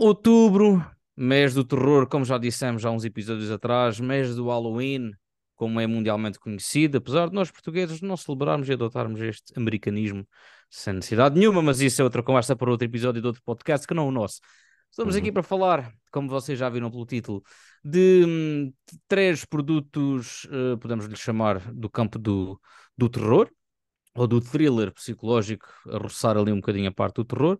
[0.00, 5.10] Outubro, mês do terror, como já dissemos há uns episódios atrás, mês do Halloween,
[5.56, 10.24] como é mundialmente conhecido, apesar de nós portugueses não celebrarmos e adotarmos este americanismo
[10.70, 13.92] sem necessidade nenhuma, mas isso é outra conversa para outro episódio de outro podcast que
[13.92, 14.38] não o nosso.
[14.88, 15.20] Estamos Uhum.
[15.20, 17.42] aqui para falar, como vocês já viram pelo título,
[17.84, 18.72] de, hum,
[19.08, 22.60] três produtos, eh, podemos lhe chamar, do campo do,
[22.96, 23.50] do terror,
[24.14, 27.58] ou do thriller psicológico, a roçar ali um bocadinho a parte do terror.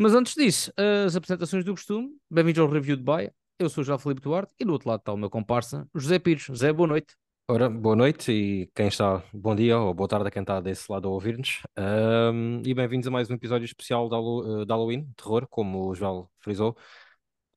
[0.00, 0.72] Mas antes disso,
[1.04, 2.10] as apresentações do costume.
[2.30, 3.34] Bem-vindos ao Review de Baia.
[3.58, 6.20] Eu sou o João Felipe Duarte e do outro lado está o meu comparsa, José
[6.20, 6.44] Pires.
[6.44, 7.16] José, boa noite.
[7.48, 10.86] Ora, boa noite e quem está, bom dia ou boa tarde a quem está desse
[10.88, 11.62] lado a ouvir-nos.
[11.76, 15.94] Ahm, e bem-vindos a mais um episódio especial de, Hallo- eh, Halloween, terror, como o
[15.96, 16.76] João frisou.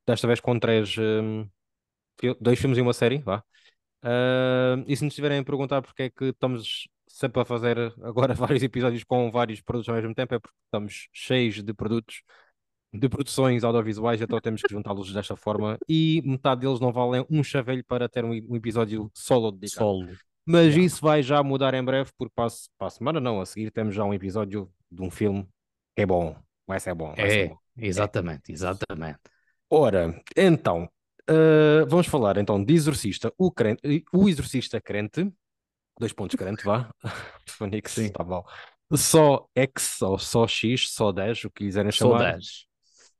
[0.04, 0.96] Desta vez com três,
[2.20, 3.44] fi- dois filmes e uma série, vá.
[4.02, 8.34] Ahm, e se nos estiverem a perguntar porque é que estamos sempre a fazer agora
[8.34, 12.22] vários episódios com vários produtos ao mesmo tempo, é porque estamos cheios de produtos,
[12.92, 17.42] de produções audiovisuais, então temos que juntá-los desta forma e metade deles não valem um
[17.42, 19.86] chavelho para ter um, um episódio solo dedicado.
[19.86, 20.18] Solo.
[20.44, 23.70] Mas isso vai já mudar em breve, porque para, para a semana não, a seguir
[23.70, 25.46] temos já um episódio de um filme
[25.94, 26.36] que é bom,
[26.66, 27.58] vai ser bom, vai ser É, bom.
[27.76, 29.20] exatamente, exatamente.
[29.70, 30.84] Ora, então,
[31.30, 35.32] uh, vamos falar então de Exorcista, o, crente, o Exorcista crente,
[35.98, 36.90] dois pontos crente, vá,
[37.86, 38.06] Sim.
[38.06, 38.44] está bom.
[38.94, 42.32] Só X, ou só X, só 10, o que quiserem chamar.
[42.32, 42.66] 10.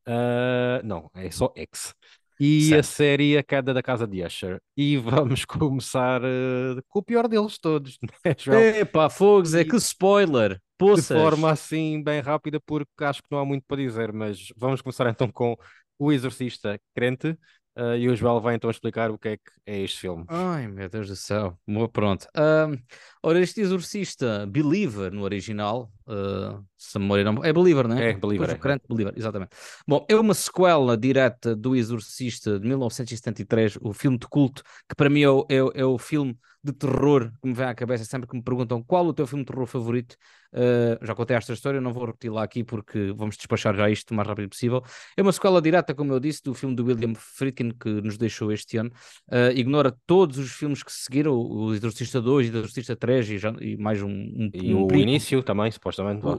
[0.06, 1.94] Uh, não, é só X.
[2.40, 2.80] E Certo.
[2.80, 4.60] a série A Queda da Casa de Usher.
[4.76, 8.60] E vamos começar uh, com o pior deles todos, né, João?
[8.60, 10.54] Epá, fogos, é que spoiler.
[10.54, 11.16] de Poças.
[11.16, 15.08] forma assim bem rápida, porque acho que não há muito para dizer, mas vamos começar
[15.08, 15.56] então com
[15.98, 17.38] O Exorcista Crente,
[17.76, 20.24] eh, e o Joel vai então explicar o que é que é este filme.
[20.28, 21.58] Ai, meu Deus do céu.
[21.92, 22.26] Pronto.
[22.34, 22.76] Ahm,
[23.22, 27.44] ora, este exorcista, Believer no original, ah, se a memória não...
[27.44, 28.10] É Believer, não é?
[28.10, 28.54] É, Believer, é.
[28.56, 29.50] crente Believer, exatamente.
[29.86, 35.08] Bom, é uma sequela direta do Exorcista de 1973, o filme de culto, que para
[35.08, 38.28] mim é o, é é o filme de terror que me vem à cabeça sempre
[38.28, 40.16] que me perguntam qual o teu filme de terror favorito.
[40.54, 44.10] Ah, já contei esta história, não vou repetir lá aqui porque vamos despachar já isto
[44.10, 44.82] o mais rápido possível.
[45.16, 48.52] É uma sequela direta, como eu disse, do filme do William Friedkin que nos deixou
[48.52, 48.90] este ano.
[49.28, 53.38] Uh, ignora todos os filmes que se seguiram, o Exorcista 2, o Exorcista 3 e,
[53.38, 55.04] já- e mais um, um, E um o prequel.
[55.04, 56.22] início também, supostamente.
[56.22, 56.38] vá.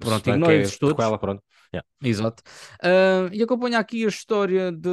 [0.00, 0.94] Pronto, ignora que é esses todos.
[0.94, 1.42] prequela, pronto.
[2.02, 2.42] Exato.
[2.82, 4.90] Ah, e acompanha aqui a história de,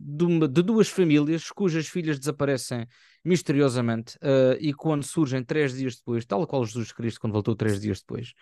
[0.00, 2.86] de, uma- de duas famílias cujas filhas desaparecem
[3.24, 7.80] misteriosamente ah, e quando surgem três dias depois, tal qual Jesus Cristo quando voltou três
[7.80, 8.32] dias depois,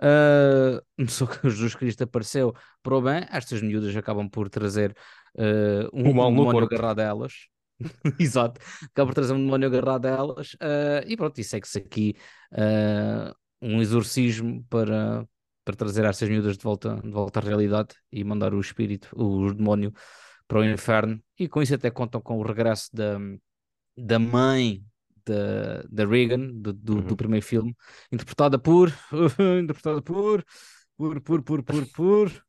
[0.00, 4.94] ah, só que Jesus Cristo apareceu para o bem, estas miúdas acabam por trazer
[5.38, 6.68] ah, um, O mal um no demónio corpo.
[6.70, 7.32] agarrado a elas.
[8.18, 11.68] Exato, acaba por trazer um demónio agarrado a elas ah, e pronto, isso é que
[11.68, 12.16] se aqui
[12.52, 15.26] ah, um exorcismo para,
[15.64, 19.52] para trazer estas miúdas de volta, de volta à realidade e mandar o espírito, o
[19.52, 19.92] demónio
[20.46, 21.22] para o inferno.
[21.38, 23.18] E com isso até contam com o regresso da,
[23.96, 24.84] da mãe
[25.26, 27.16] da, da Reagan, do, do, do Uhum.
[27.16, 27.76] primeiro filme,
[28.10, 28.92] interpretada por,
[29.62, 30.44] interpretada por,
[30.96, 32.47] por, por, por, por, por.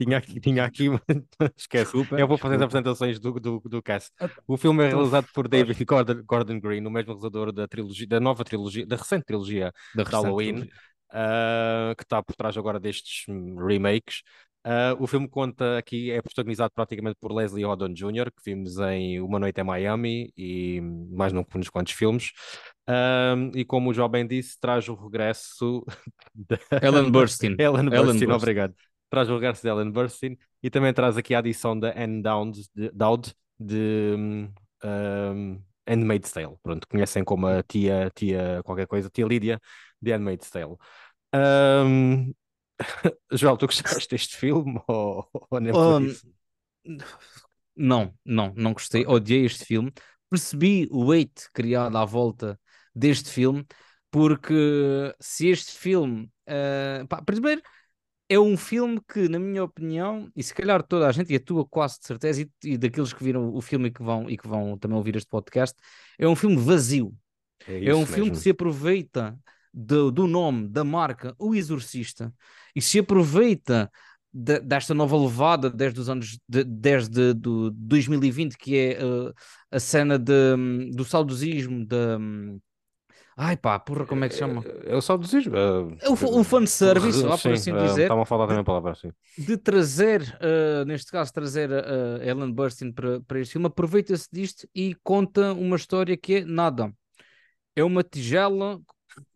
[0.00, 0.86] Tinha aqui, tinha aqui,
[1.56, 1.92] esquece.
[1.92, 2.62] Desculpa, Eu vou fazer as desculpa.
[2.62, 4.10] apresentações do, do, do cast.
[4.46, 8.06] O filme é Então, realizado por David Gordon, Gordon Green, o mesmo realizador da trilogia,
[8.06, 10.72] da nova trilogia, da recente trilogia Da de recente Halloween, trilogia.
[11.10, 13.24] ah, que está por trás agora destes
[13.58, 14.22] remakes.
[14.64, 19.20] Ah, o filme conta aqui, é protagonizado praticamente por Leslie Odom Jr., que vimos em
[19.20, 20.80] Uma Noite em Miami e
[21.10, 22.32] mais não uns quantos filmes.
[22.86, 25.84] Ah, e como o João bem disse, traz o regresso
[26.34, 27.56] da Ellen Burstyn.
[27.58, 28.32] Ellen Ellen Burstyn, Burstyn.
[28.32, 28.74] obrigado.
[29.10, 32.60] Traz o regresso de Ellen Burstyn e também traz aqui a adição da Anne Dowd
[32.74, 34.52] de, Dowd de hum,
[34.84, 36.56] hum, Handmaid's Tale.
[36.62, 39.60] Pronto, conhecem como a tia, tia qualquer coisa, tia Lídia
[40.00, 40.76] de Handmaid's Tale.
[41.34, 42.34] Hum,
[43.32, 46.26] Joel, tu gostaste deste filme ou, ou nem por Um, isso?
[47.76, 49.06] Não, não, não gostei.
[49.06, 49.92] Odiei este filme.
[50.28, 52.58] Percebi o hate criado à volta
[52.94, 53.64] deste filme,
[54.10, 54.52] porque
[55.20, 56.30] se este filme.
[56.46, 57.62] eh, pá, primeiro,
[58.28, 61.40] é um filme que, na minha opinião, e se calhar toda a gente, e a
[61.40, 64.36] tua quase de certeza, e, e daqueles que viram o filme e que vão, e
[64.36, 65.76] que vão também ouvir este podcast,
[66.18, 67.14] é um filme vazio.
[67.84, 68.42] É um isso filme que mesmo.
[68.42, 69.38] se aproveita
[69.72, 72.32] do, do nome, da marca, O Exorcista,
[72.74, 73.90] e se aproveita
[74.32, 79.32] de- desta nova levada desde os anos, de- desde do 2020, que é eh,
[79.70, 80.34] a cena de,
[80.94, 82.18] do saudosismo, da...
[83.40, 84.64] Ai pá, porra, como é que se chama?
[84.84, 85.54] É o saudosismo.
[86.00, 88.64] É o, fa- um fanservice, vá por Sim, assim dizer, Estavam a falar também a
[88.64, 89.12] palavra assim.
[89.36, 94.28] de trazer, eh, neste caso, trazer a, a Ellen Burstyn para, para este filme, aproveita-se
[94.32, 96.92] disto e conta uma história que é nada.
[97.76, 98.80] É uma tigela,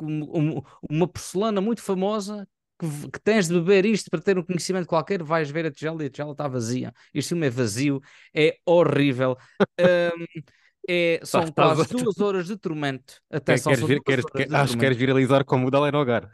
[0.00, 2.48] um- uma porcelana muito famosa
[2.80, 6.02] que, que, tens de beber isto para ter um conhecimento qualquer, vais ver a tigela
[6.04, 6.92] e a tigela está vazia.
[7.14, 8.00] Este filme é vazio,
[8.34, 9.36] é horrível.
[9.80, 10.42] um,
[10.88, 13.20] é, são tá, quase tá, duas horas de tormento.
[13.30, 16.30] Atenção, queres vir, queres, quer, acho que queres viralizar como o Dalen Hogar.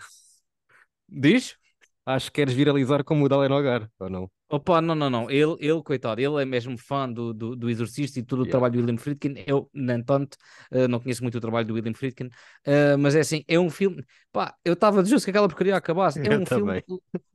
[1.09, 1.57] Diz?
[2.05, 4.31] Acho que queres viralizar como o Dalen Hogar, ou não?
[4.51, 5.31] Opa, não, não, não.
[5.31, 8.49] Ele, ele coitado, ele é mesmo fã do, do, do Exorcista e todo yeah.
[8.49, 9.35] o trabalho do William Friedkin.
[9.47, 10.39] Eu, nem tanto,
[10.73, 13.69] uh, não conheço muito o trabalho do William Friedkin, uh, mas é assim, é um
[13.69, 14.03] filme.
[14.33, 16.19] Pá, eu estava justo que aquela porcaria acabasse.
[16.27, 16.83] É um filme.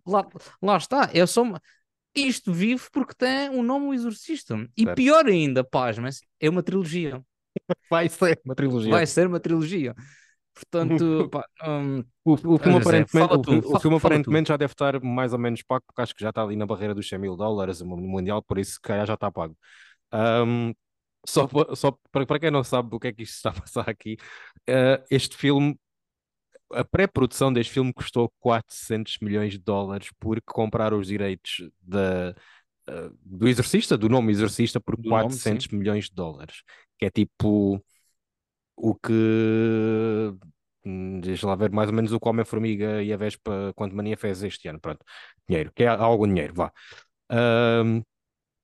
[0.08, 0.28] Lá,
[0.60, 1.44] lá está, é só.
[1.44, 1.62] Uma...
[2.16, 4.56] Isto vive porque tem um nome o Exorcista.
[4.78, 4.96] E certo.
[4.96, 7.24] pior ainda, pasmas, é uma trilogia.
[7.90, 8.92] Vai ser uma trilogia.
[8.92, 9.96] Vai ser uma trilogia.
[10.54, 15.34] Portanto, pá, um, o, o, filme aparentemente, o, o filme aparentemente já deve estar mais
[15.34, 17.82] ou menos pago, porque acho que já está ali na barreira dos 100 mil dólares
[17.82, 19.58] no Mundial, por isso que já está pago.
[20.14, 20.74] Um,
[21.26, 23.90] só, só para, para quem não sabe o que é que isto está a passar
[23.90, 24.18] aqui,
[24.70, 25.78] uh, este filme,
[26.76, 32.36] a pré-produção deste filme custou 400 milhões de dólares porque compraram os direitos da,
[32.90, 36.64] uh, do Exorcista, do nome Exorcista, por do 400 nome, milhões de dólares,
[36.98, 37.84] que é tipo
[38.76, 39.14] o que
[40.86, 44.18] hum, deixa lá ver mais ou menos o que Homem-Formiga e a Vespa quanto Mania
[44.18, 45.04] fez este ano, pronto,
[45.48, 46.72] dinheiro, que é algum dinheiro, vá.
[47.32, 48.02] Um,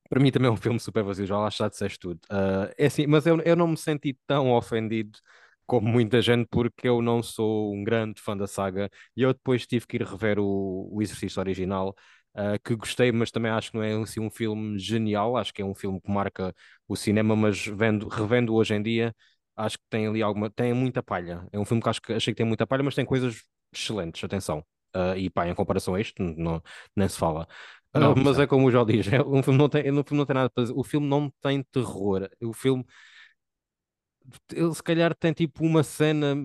[0.10, 2.20] para mim também é um filme super vazio, já lá está, disseste tudo.
[2.32, 5.20] Uh, é assim, mas eu, eu não me senti tão ofendido
[5.70, 9.68] como muita gente, porque eu não sou um grande fã da saga e eu depois
[9.68, 11.96] tive que ir rever o, o Exercício original.
[12.36, 15.38] Uh, que gostei, mas também acho que não é assim, um filme genial.
[15.38, 16.54] Acho que é um filme que marca
[16.88, 19.16] o cinema, mas vendo, revendo hoje em dia,
[19.56, 21.48] acho que tem ali alguma, tem muita palha.
[21.52, 23.44] É um filme que acho que achei que tem muita palha, mas tem coisas
[23.74, 24.64] excelentes, atenção.
[24.96, 26.62] Uh, e pá, em comparação a este, não,
[26.96, 27.48] nem se fala.
[27.96, 30.18] Uh, não, mas é como o João diz, é, um filme não tem, o filme
[30.18, 30.76] não tem nada para dizer.
[30.76, 32.30] O filme não tem terror.
[32.42, 32.86] O filme
[34.54, 36.36] ele se calhar tem tipo uma cena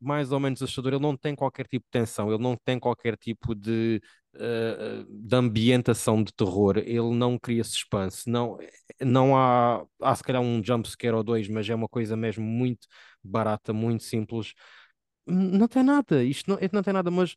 [0.00, 3.16] mais ou menos assustadora, ele não tem qualquer tipo de tensão, ele não tem qualquer
[3.16, 4.00] tipo de,
[4.34, 8.58] uh, de ambientação de terror, ele não cria suspense, não,
[9.00, 12.44] não há, há se calhar um jump scare ou dois, mas é uma coisa mesmo
[12.44, 12.86] muito
[13.22, 14.52] barata, muito simples.
[15.26, 17.34] Não tem nada, isto não, não tem nada, mas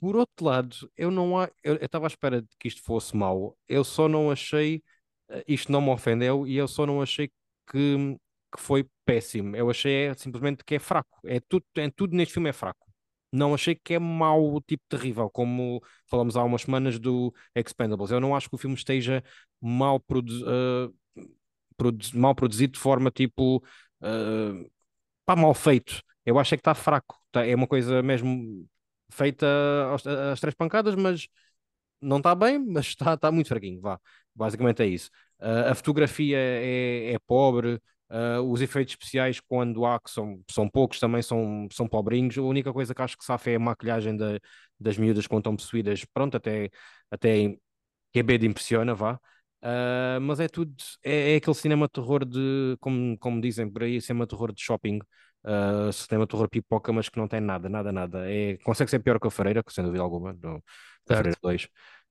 [0.00, 3.56] por outro lado, eu não há, eu estava à espera de que isto fosse mau,
[3.68, 4.82] eu só não achei,
[5.28, 7.30] eh, isto não me ofendeu e eu só não achei
[7.70, 8.18] que
[8.52, 9.56] que foi péssimo.
[9.56, 11.20] Eu achei simplesmente que é fraco.
[11.24, 12.86] É tudo, é, tudo neste filme é fraco.
[13.32, 18.10] Não achei que é mau, tipo terrível, como falamos há umas semanas do Expendables.
[18.10, 19.22] Eu não acho que o filme esteja
[19.60, 20.94] mal, produ uh,
[21.76, 23.58] produ mal produzido de forma tipo
[24.02, 24.70] uh,
[25.26, 26.02] pá, mal feito.
[26.24, 27.18] Eu acho é que está fraco.
[27.30, 28.66] Tá, é uma coisa mesmo
[29.10, 29.46] feita
[30.32, 31.28] às, três pancadas, mas
[32.00, 33.80] não está bem, mas está, está muito fraquinho.
[33.80, 34.00] Vá.
[34.34, 35.10] Basicamente é isso.
[35.40, 40.68] Uh, a fotografia é, é pobre, Uh, os efeitos especiais, quando há, que são, são
[40.68, 42.38] poucos, também são, são pobrinhos.
[42.38, 44.38] A única coisa que acho que safa é a maquilhagem da,
[44.80, 46.04] das miúdas quando estão possuídas.
[46.14, 46.70] Pronto, até,
[47.10, 47.56] até
[48.12, 49.20] que é bem de impressiona, vá.
[49.62, 50.72] Uh, mas é tudo,
[51.02, 55.00] é, é, aquele cinema terror de, como, como dizem por aí, cinema terror de shopping,
[55.44, 58.30] uh, cinema terror pipoca, mas que não tem nada, nada, nada.
[58.30, 60.62] É, consegue ser pior que a Freira, sem dúvida alguma, no,
[61.10, 61.64] a Freira 2,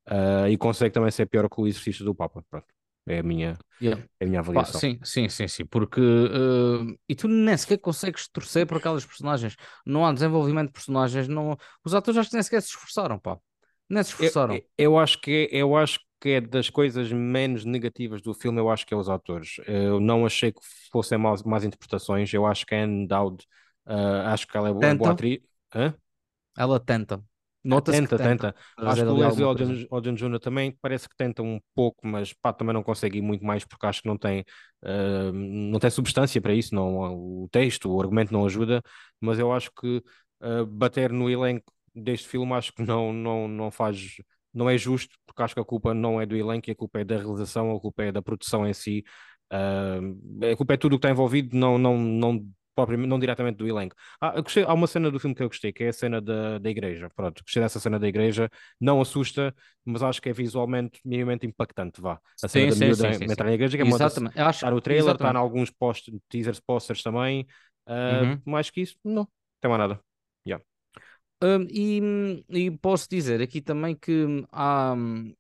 [0.10, 2.44] uh, e consegue também ser pior que o Exercício do Papa.
[2.50, 2.77] Pronto.
[3.08, 4.04] É a minha, yeah.
[4.20, 4.74] é a minha avaliação.
[4.74, 9.06] Pá, sim, sim, sim, sim, porque uh, e tu nem sequer consegues torcer por aquelas
[9.06, 9.56] personagens.
[9.86, 11.58] Não há desenvolvimento de personagens, não...
[11.86, 13.38] os atores acho que nem sequer se esforçaram, pá.
[13.90, 14.56] Nem se esforçaram.
[14.56, 18.60] Eu, eu, acho que é, eu acho que é das coisas menos negativas do filme,
[18.60, 19.58] eu acho que é os atores.
[19.66, 20.60] Eu não achei que
[20.92, 22.34] fossem más, más interpretações.
[22.34, 23.46] Eu acho que a Anne Dowd,
[23.86, 25.40] uh, acho que ela é boa atriz.
[25.74, 25.96] Hã?
[26.58, 27.24] Ela tenta.
[27.64, 28.56] Nota-se tenta, tenta, tenta.
[28.78, 30.40] Acho que o Leslie Odin Jr.
[30.40, 33.86] também parece que tenta um pouco, mas pá, também não consegue ir muito mais porque
[33.86, 34.42] acho que não tem,
[34.84, 38.82] uh, não tem substância para isso, não, o texto, o argumento não ajuda,
[39.20, 40.02] mas eu acho que
[40.42, 44.16] uh, bater no elenco deste filme acho que não, não, não faz,
[44.54, 47.04] não é justo, porque acho que a culpa não é do elenco, a culpa é
[47.04, 49.04] da realização, a culpa é da produção em si,
[49.52, 52.46] uh, a culpa é tudo o que está envolvido, não, não, não
[53.08, 53.96] não diretamente do elenco.
[54.22, 56.60] Ah, gostei, há uma cena do filme que eu gostei, que é a cena da,
[56.60, 57.10] da igreja.
[57.16, 58.50] Pronto, gostei dessa cena da igreja.
[58.80, 59.56] Não assusta,
[59.86, 62.00] mas acho que é visualmente minimamente impactante.
[62.02, 62.20] Vá.
[62.44, 64.40] A cena sim, da miúda sim, sim, entrar na igreja, que é exatamente.
[64.40, 65.30] uma está no trailer, exatamente.
[65.30, 67.48] está em alguns post, teasers, posters também.
[67.88, 68.42] Uh, uhum.
[68.46, 69.28] Mais que isso, não, não
[69.62, 70.00] tem mais nada.
[70.46, 70.64] Yeah.
[71.42, 75.34] Um, e, e, posso dizer aqui também que há um,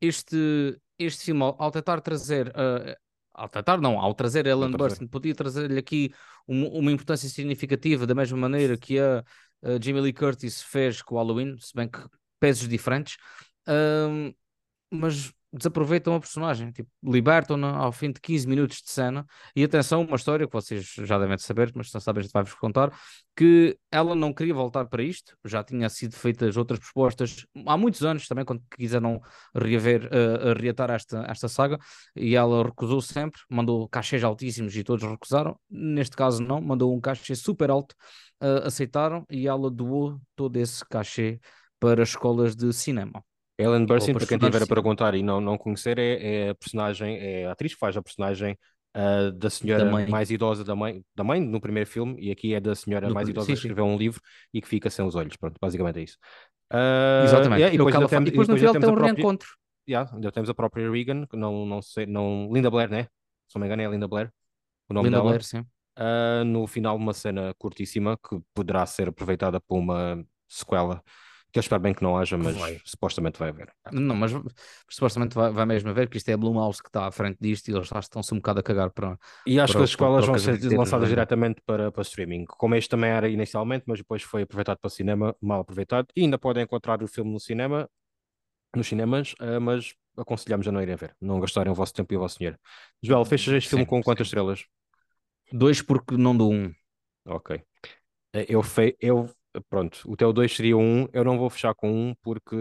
[0.00, 2.96] este, este filme, ao tentar trazer uh,
[3.36, 6.12] ao tratar, não, ao trazer Ellen Burstyn, podia trazer-lhe aqui
[6.48, 9.22] uma, uma, importância significativa, da mesma maneira que a,
[9.62, 11.98] a Jamie Lee Curtis fez com o Halloween, se bem que
[12.40, 13.16] pesos diferentes.
[13.68, 14.32] Um,
[14.90, 19.24] mas desaproveitam a personagem, tipo, libertam-na ao fim de 15 minutos de cena.
[19.54, 22.32] E atenção, uma história que vocês já devem saber, mas se não sabem, a gente
[22.32, 22.92] vai-vos contar:
[23.36, 28.02] que ela não queria voltar para isto, já tinha sido feitas outras propostas há muitos
[28.04, 29.20] anos também, quando quiseram
[29.54, 31.78] reaver, uh, reatar esta, esta saga,
[32.14, 35.58] e ela recusou sempre, mandou cachês altíssimos e todos recusaram.
[35.70, 37.94] Neste caso, não, mandou um cachê super alto,
[38.42, 41.40] uh, aceitaram e ela doou todo esse cachê
[41.78, 43.22] para escolas de cinema.
[43.58, 47.16] Ellen Burstyn, para quem estiver a perguntar e não, não conhecer, é, é, a personagem,
[47.16, 48.56] é a atriz que faz a personagem
[48.96, 52.54] uh, da senhora da mais idosa da mãe, da mãe no primeiro filme, e aqui
[52.54, 53.90] é da senhora mais idosa sim, que escreveu sim.
[53.92, 54.20] um livro
[54.52, 55.36] e que fica sem os olhos.
[55.36, 56.18] Pronto, basicamente é isso.
[56.72, 57.60] Uh, Exatamente.
[57.60, 59.48] Yeah, e depois, temos, e depois, no final tem um própria, reencontro.
[59.88, 63.04] Yeah, ainda temos a própria Regan, que não, não sei, não, Linda Blair, né?
[63.48, 64.30] Se não me engano é Linda Blair.
[64.88, 65.30] O nome Linda dela.
[65.30, 65.60] Blair, sim.
[65.98, 71.02] Uh, no final, uma cena curtíssima que poderá ser aproveitada por uma sequela
[71.52, 72.80] que eu espero bem que não haja, mas vai.
[72.84, 73.72] supostamente vai haver.
[73.92, 74.32] Não, mas
[74.90, 77.68] supostamente vai, vai mesmo haver, que isto é a Blumhouse que está à frente disto
[77.68, 79.18] e eles estão-se um bocado a cagar para.
[79.46, 82.90] E acho para, que as escolas vão ser lançadas diretamente para, para streaming, como este
[82.90, 87.02] também era inicialmente, mas depois foi aproveitado para cinema, mal aproveitado, e ainda podem encontrar
[87.02, 87.88] o filme no cinema,
[88.74, 92.16] nos cinemas, uh, mas aconselhamos a não irem ver, não gastarem o vosso tempo e
[92.16, 92.58] o vosso dinheiro.
[93.02, 94.30] Joel, fechas este sim, filme com quantas sim.
[94.30, 94.64] estrelas?
[95.52, 96.72] Dois, porque não dou um.
[97.26, 97.62] Ok.
[98.32, 98.96] Eh, eu, fe...
[99.00, 99.30] eu
[99.68, 102.56] pronto, o teu 2 seria um, eu não vou fechar com um porque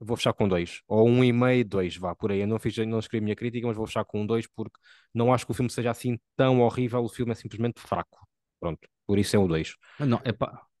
[0.00, 2.40] vou fechar com dois, ou um e meio, dois, vá, por aí.
[2.40, 4.78] Eu não, fiz, não escrevi a minha crítica, mas vou fechar com um dois porque
[5.12, 8.26] não acho que o filme seja assim tão horrível, o filme é simplesmente fraco.
[8.60, 9.74] Pronto, por isso é o dois.
[9.98, 10.34] Não, é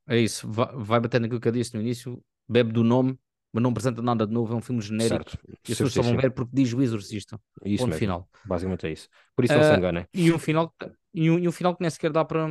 [0.06, 3.18] é isso, vai, vai bater naquilo que eu disse no início, bebe do nome,
[3.52, 5.30] mas não apresenta nada de novo, é um filme genérico.
[5.30, 5.38] Certo.
[5.48, 7.40] E as pessoas só vão ver porque diz o Exorcista.
[7.64, 7.98] Isso mesmo.
[7.98, 8.28] final.
[8.44, 9.08] Basicamente é isso.
[9.34, 10.06] Por isso uh, não se ah, enganem.
[10.12, 10.74] E um final,
[11.14, 12.48] e um, e um final que nem sequer dá para,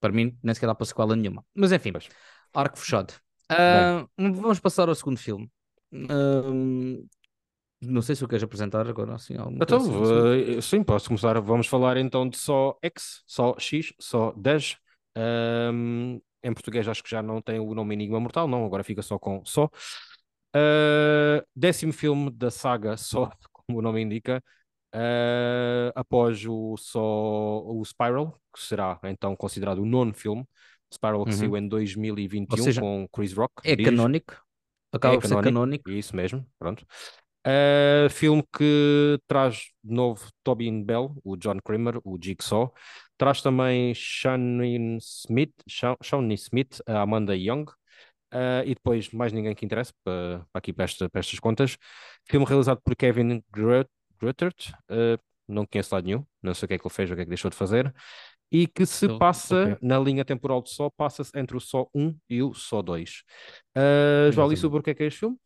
[0.00, 1.44] para mim, nem sequer dá para sequela nenhuma.
[1.54, 2.08] Mas enfim, pois.
[2.54, 3.14] Arco fechado.
[3.50, 5.50] Uh, vamos passar ao segundo filme.
[5.92, 7.06] Uh,
[7.80, 9.14] não sei se o queres apresentar agora.
[9.14, 11.40] Assim, então, uh, sim, posso começar.
[11.40, 14.76] Vamos falar então de só X, só X, só 10.
[15.16, 19.02] Um, em português acho que já não tem o nome Enigma Mortal, não, agora fica
[19.02, 19.66] só com só.
[20.54, 24.42] Uh, décimo filme da saga, só como o nome indica,
[24.94, 30.44] uh, após o, só, o Spiral, que será então considerado o nono filme.
[30.92, 31.36] Spiral que uhum.
[31.36, 33.54] saiu em 2021 seja, com Chris Rock.
[33.64, 34.42] É canónico.
[34.92, 35.90] Acaba é por ser canónico.
[35.90, 36.84] Isso mesmo, pronto.
[37.46, 42.72] Uh, filme que traz de novo Tobin Bell, o John Kramer, o Jigsaw.
[43.16, 47.64] Traz também Shawnee Smith, Shawnee Smith, a Amanda Young.
[48.32, 51.78] Uh, e depois mais ninguém que interessa para, para aqui para, esta, para, estas contas.
[52.28, 53.42] Filme realizado por Kevin
[54.20, 54.72] Gruttert.
[54.90, 57.22] Uh, não conheço lado nenhum, não sei o que é que ele fez, o que
[57.22, 57.94] é que deixou de fazer
[58.50, 59.76] e que se então, passa okay.
[59.82, 63.22] na linha temporal do Sol, passa-se entre o Sol 1 e o Sol 2.
[63.76, 65.36] Uh, João, e sobre o que é que é este filme?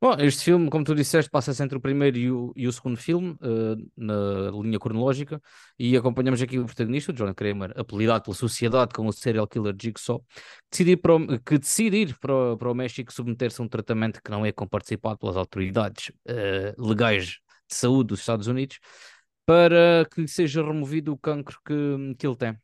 [0.00, 2.96] Bom, este filme, como tu disseste, passa-se entre o primeiro e o, e o segundo
[2.96, 5.40] filme, uh, na linha cronológica,
[5.78, 9.76] e acompanhamos aqui o protagonista, o John Kramer, apelidado pela sociedade como o serial killer
[9.80, 10.24] Jigsaw,
[10.68, 14.28] decidir para o, que decide ir para, para o México submeter-se a um tratamento que
[14.28, 17.38] não é comparticipado pelas autoridades uh, legais
[17.72, 18.78] de saúde dos Estados Unidos,
[19.46, 22.56] para que seja removido o cancro que, que ele tem.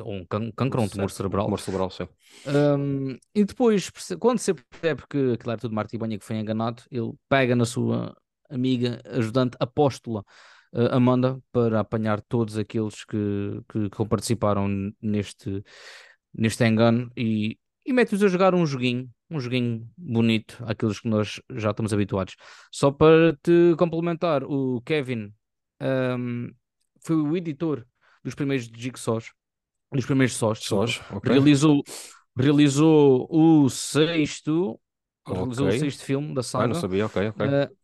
[0.00, 1.46] Ou um cancro ou um tumor cerebral.
[1.46, 2.06] Tumor cerebral, sim.
[2.46, 7.12] Um, e depois, quando se percebe que aquilo era tudo Martibanha que foi enganado, ele
[7.30, 8.14] pega na sua
[8.50, 10.22] amiga, ajudante apóstola
[10.74, 15.64] uh, Amanda para apanhar todos aqueles que, que, que participaram neste,
[16.34, 21.40] neste engano e, e mete-os a jogar um joguinho, um joguinho bonito, aqueles que nós
[21.50, 22.36] já estamos habituados.
[22.72, 25.32] Só para te complementar, o Kevin
[25.80, 26.50] um,
[27.00, 27.86] foi o editor
[28.24, 29.32] dos primeiros Jigsaws,
[29.92, 30.58] dos primeiros sós.
[30.58, 31.32] Sós, okay.
[31.32, 31.82] Realizou,
[32.36, 34.80] realizou o sexto,
[35.24, 35.38] okay.
[35.38, 36.64] realizou o sexto filme da saga.
[36.64, 37.46] Ah, não sabia, ok, ok.
[37.46, 37.76] Uh,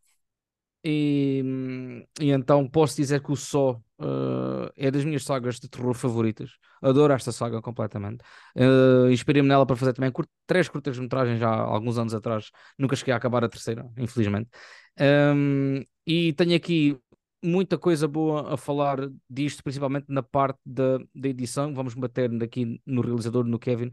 [0.85, 5.95] e, e, então posso dizer que o Só uh, é das minhas sagas de terror
[5.95, 6.50] favoritas.
[6.83, 8.23] Adoro esta saga completamente.
[8.57, 12.50] Uh, Inspirei-me nela para fazer também curt três curtas-metragens já há alguns anos atrás.
[12.79, 14.50] Nunca cheguei a acabar a terceira, infelizmente.
[14.99, 16.99] Um, e tenho aqui
[17.43, 18.99] muita coisa boa a falar
[19.29, 21.75] disto, principalmente na parte da, da edição.
[21.75, 23.91] Vamos bater aqui no realizador, no Kevin,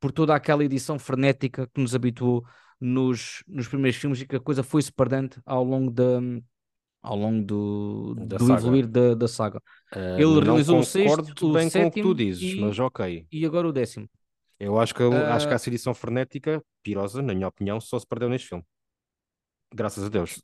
[0.00, 2.44] por toda aquela edição frenética que nos habituou
[2.80, 6.20] nos, nos primeiros filmes e que a coisa foi-se perdendo ao longo da.
[7.06, 9.58] Ao longo do, da do evoluir da, da saga.
[9.94, 12.76] Uh, Ele realizou o sexto, bem o sétimo com o que tu dizes, e, mas
[12.80, 13.26] ok.
[13.30, 14.10] E agora o décimo.
[14.58, 18.06] Eu acho que, uh, acho que essa edição frenética, pirosa, na minha opinião, só se
[18.06, 18.64] perdeu neste filme.
[19.72, 20.42] Graças a Deus.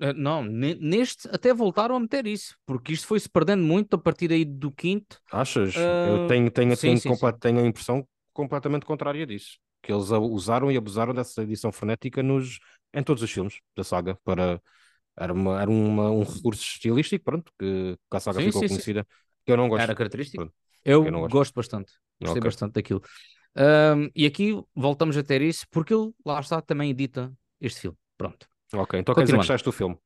[0.00, 4.32] Eh, não, neste até voltaram a meter isso, porque isto foi-se perdendo muito a partir
[4.32, 5.20] aí do quinto.
[5.30, 5.76] Achas?
[5.76, 5.78] Uh...
[5.78, 7.32] Eu tenho, tenho, sim, tenho, sim, sim.
[7.40, 9.58] tenho a impressão completamente contrária disso.
[9.82, 12.58] Que eles usaram e abusaram dessa edição frenética nos,
[12.92, 14.60] em todos os filmes da saga para
[15.18, 18.68] era, uma, era uma, um recurso estilístico, pronto, que, que a saga Sim, ficou sim,
[18.68, 18.82] sim.
[18.82, 19.06] conhecida,
[19.44, 19.90] que eu não gosto.
[19.90, 20.34] Era característico.
[20.34, 20.54] Pronto,
[21.02, 21.44] Eu não gosto.
[21.54, 21.92] bastante.
[22.20, 22.42] Gostei Ok.
[22.42, 23.02] bastante daquilo.
[23.56, 27.98] Ahm, e aqui voltamos a ter isso porque ele, lá está, também edita este filme.
[28.18, 28.48] Pronto.
[28.72, 29.98] Ok, então quer dizer que gostaste do filme.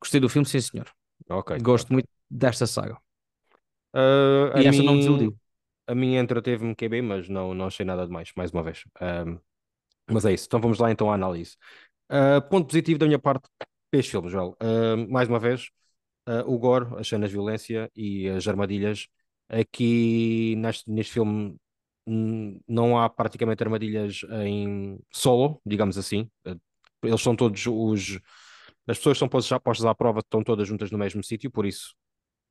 [0.00, 0.90] Gostei do filme, sim, senhor.
[1.28, 1.52] Ok.
[1.60, 2.98] Gosto muito desta saga.
[4.54, 5.36] A E não me mim- desiludiu.
[5.86, 8.84] A minha entreteve-me QB, mas não, não achei nada demais, mais uma vez.
[9.00, 9.38] Ahm,
[10.10, 10.46] mas é isso.
[10.46, 11.56] Então vamos lá então à análise.
[12.08, 13.48] Ah, ponto positivo da minha parte
[13.92, 14.56] este filme, Joel.
[14.60, 15.70] Ah, mais uma vez,
[16.26, 19.08] ah, o gore, as cenas de violência e as armadilhas.
[19.48, 21.56] Aqui neste, neste filme
[22.68, 26.28] não há praticamente armadilhas em solo, digamos assim.
[26.46, 26.54] Ah,
[27.02, 28.18] Eles são todos os.
[28.86, 31.66] As pessoas são postas, já postas à prova estão todas juntas no mesmo sítio, por
[31.66, 31.94] isso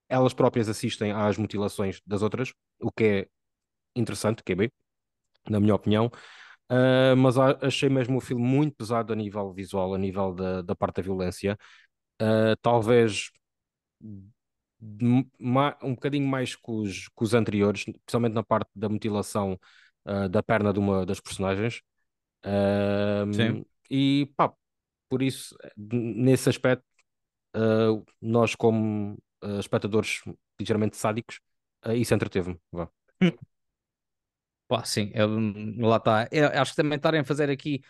[0.10, 3.28] elas próprias assistem às mutilações das outras, o que é
[3.96, 4.72] interessante, que é bem,
[5.50, 6.12] na minha opinião.
[6.72, 10.74] Uh, mas achei mesmo o filme muito pesado a nível visual, a nível da, da
[10.74, 11.60] parte da violência.
[12.22, 13.30] Uh, talvez
[14.82, 19.60] um bocadinho mais que os, que os anteriores, principalmente na parte da mutilação
[20.06, 21.82] uh, da perna de uma das personagens.
[23.34, 23.66] Sim.
[23.90, 24.52] e pá,
[25.10, 26.86] por isso, nesse aspecto,
[28.22, 29.20] nós, como
[29.60, 30.22] espectadores
[30.58, 31.40] ligeiramente sádicos,
[31.94, 32.58] isso entreteve-me.
[34.72, 35.28] Pá, sim, eu-
[35.88, 36.30] lá está.
[36.32, 37.82] Eu acho que também estarem a fazer aqui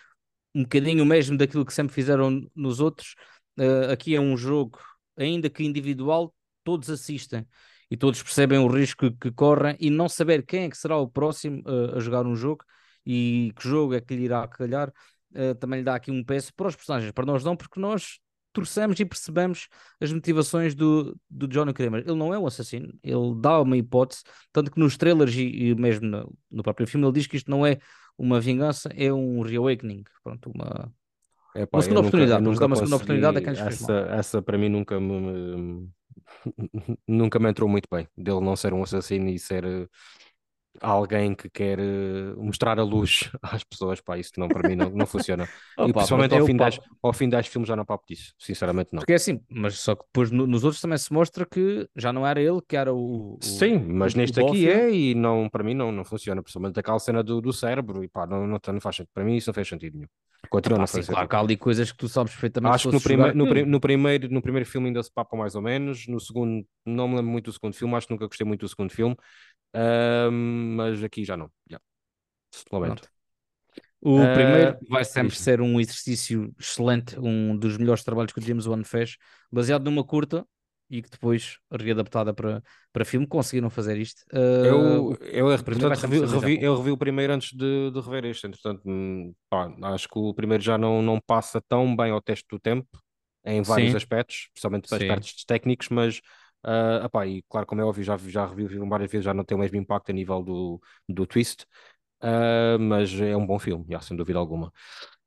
[0.55, 3.15] um bocadinho mesmo daquilo que sempre fizeram nos outros.
[3.59, 4.79] eh, aqui é um jogo,
[5.17, 6.33] ainda que individual,
[6.63, 7.45] todos assistem
[7.91, 11.07] e todos percebem o risco que correm e não saber quem é que será o
[11.09, 12.65] próximo eh, a jogar um jogo
[13.05, 14.91] e que jogo é que lhe irá calhar,
[15.35, 18.19] eh, também lhe dá aqui um peso para os personagens, para nós não, porque nós
[18.53, 19.67] torcemos e percebemos
[19.99, 22.01] as motivações do, do Johnny Kramer.
[22.05, 25.75] Ele não é um assassino, ele dá uma hipótese, tanto que nos trailers e, e
[25.75, 27.77] mesmo no, no próprio filme ele diz que isto não é
[28.17, 30.03] uma vingança, é um reawakening.
[30.23, 30.91] Pronto, uma,
[31.55, 34.57] Epá, Uma segunda nunca- oportunidade, nunca dar uma segunda oportunidade a quem essa, essa para
[34.57, 35.89] mim nunca me,
[37.07, 39.65] nunca me entrou muito bem, dele não ser um assassino e ser
[40.81, 44.89] alguém que quer eh, mostrar a luz às pessoas, pá, isso não, para mim não,
[44.91, 45.49] não funciona.
[45.83, 48.89] e Opa, principalmente ao fim, das, ao fim das filmes já não papo disso, sinceramente
[48.93, 49.05] não.
[49.05, 52.13] Porque é assim, mas só que depois no- nos outros também se mostra que já
[52.13, 53.39] não era ele que era o.
[53.41, 56.41] o- Sim, mas o- neste o aqui é e não, para mim não, não funciona,
[56.43, 59.35] principalmente aquela cena do, do cérebro e pá, não, não, não faz sentido, para mim
[59.35, 60.07] isso não fez sentido nenhum.
[60.49, 62.87] Continua a Epá, não sim, claro que há ali coisas que tu sabes perfeitamente Acho
[62.87, 63.65] que no, prime no, pri- aquilo.
[63.65, 67.15] no primeiro, no primeiro filme ainda se papa mais ou menos, no segundo, não me
[67.15, 69.15] lembro muito do segundo filme, acho que nunca gostei muito do segundo filme,
[69.73, 71.51] Ahm, mas aqui já não.
[71.69, 71.79] Já.
[72.71, 73.03] Lamento.
[73.03, 73.09] Pronto.
[74.01, 78.43] O Ah, primeiro vai sempre ser um exercício excelente, um dos melhores trabalhos que o
[78.43, 79.17] James Wan fez,
[79.51, 80.45] baseado numa curta
[80.89, 83.27] e que depois readaptada para, para filme.
[83.27, 84.23] Conseguiram fazer isto.
[84.33, 87.99] Ah, Eu, o- eu, primeiro portanto, revi, revi- eu revi o primeiro antes de, de
[87.99, 92.11] rever este, entretanto, hum, pá, acho que o primeiro já não, não passa tão bem
[92.11, 92.87] ao teste do tempo,
[93.43, 93.95] em vários Sim.
[93.95, 95.25] aspectos, especialmente Sim.
[95.25, 96.21] aspectos técnicos, mas,
[97.05, 99.43] epá, e claro, como é óbvio, já, já revi o filme várias vezes, já não
[99.43, 101.65] tem o mesmo impacto a nível do, do twist,
[102.21, 104.71] ah, mas é um bom filme, já, sem dúvida alguma.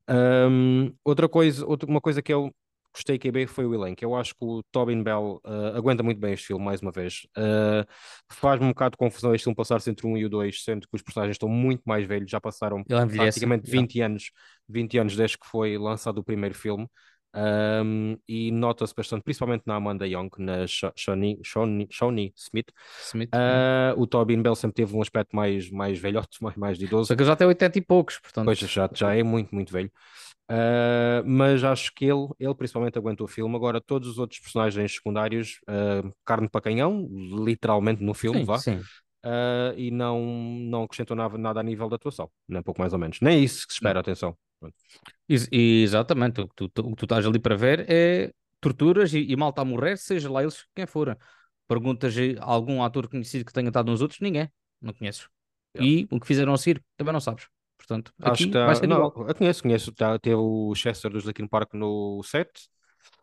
[0.08, 2.54] Ahm, outra coisa, outra, uma coisa que eu
[2.94, 4.04] gostei que bem foi o elenco.
[4.04, 7.26] Eu acho que o Tobin Bell ah, aguenta muito bem este filme, mais uma vez.
[7.36, 7.86] Ah,
[8.30, 10.94] Faz-me um bocado de confusão este filme passar-se entre um e o dois, sendo que
[10.96, 12.84] os personagens estão muito mais velhos, já passaram
[13.16, 13.86] praticamente já.
[13.86, 14.30] 20 anos,
[14.68, 16.86] 20 anos desde que foi lançado o primeiro filme.
[17.34, 22.68] Ahm, e nota-se bastante, principalmente na Amanda Young, na Sha- Shawnee, Shawnee, Shawnee Smith.
[22.96, 26.84] Smith, Ah, o Tobin Bell sempre teve um aspecto mais, mais velhote, mais, mais de
[26.84, 27.06] idoso.
[27.08, 28.46] Só que ele já tem 80 e poucos, portanto.
[28.46, 29.90] Pois já, já é muito, muito velho.
[30.50, 33.56] Uh, mas acho que ele, ele principalmente aguentou o filme.
[33.56, 37.08] Agora, todos os outros personagens secundários, uh, carne para canhão,
[37.44, 38.88] literalmente no filme, sim, vá, sim.
[39.24, 42.98] uh, e não, não acrescentou nada, nada a nível da atuação, nem pouco mais ou
[42.98, 43.20] menos.
[43.20, 44.36] Nem é isso que se espera, atenção.
[45.28, 49.12] Ex- Exatamente, o que tu, tu- o que tu estás ali para ver é torturas
[49.12, 51.16] e, e malta a morrer, seja lá eles quem forem.
[51.66, 54.50] Perguntas a algum ator conhecido que tenha estado nos outros, ninguém,
[54.80, 55.28] não conheces.
[55.78, 57.46] E o que fizeram a seguir, também não sabes.
[57.76, 59.92] Portanto, Acho que tá, não, eu conheço, conheço.
[59.92, 62.68] Tá, teve o Chester dos Linkin Park no 7.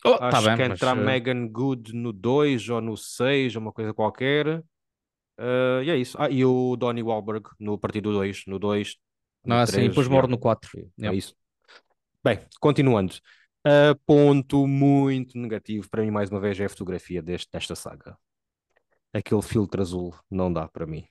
[0.04, 2.95] Oh, tá Acho bem, que mas, entra a eh, Megan Good no 2 ou no
[2.97, 4.63] 6, ou uma coisa qualquer.
[5.39, 6.17] Uh, e é isso.
[6.19, 9.11] Ah, e o Donnie Wahlberg no Partido 2, no 2, no
[9.45, 9.89] não é assim, 3.
[9.89, 10.71] depois morre no 4.
[10.77, 11.17] É Yeah.
[11.17, 11.36] isso.
[12.23, 13.15] Bem, continuando.
[13.67, 18.17] Uh, ponto muito negativo para mim, mais uma vez, é a fotografia deste, desta saga.
[19.13, 21.06] Aquele filtro azul não dá para mim.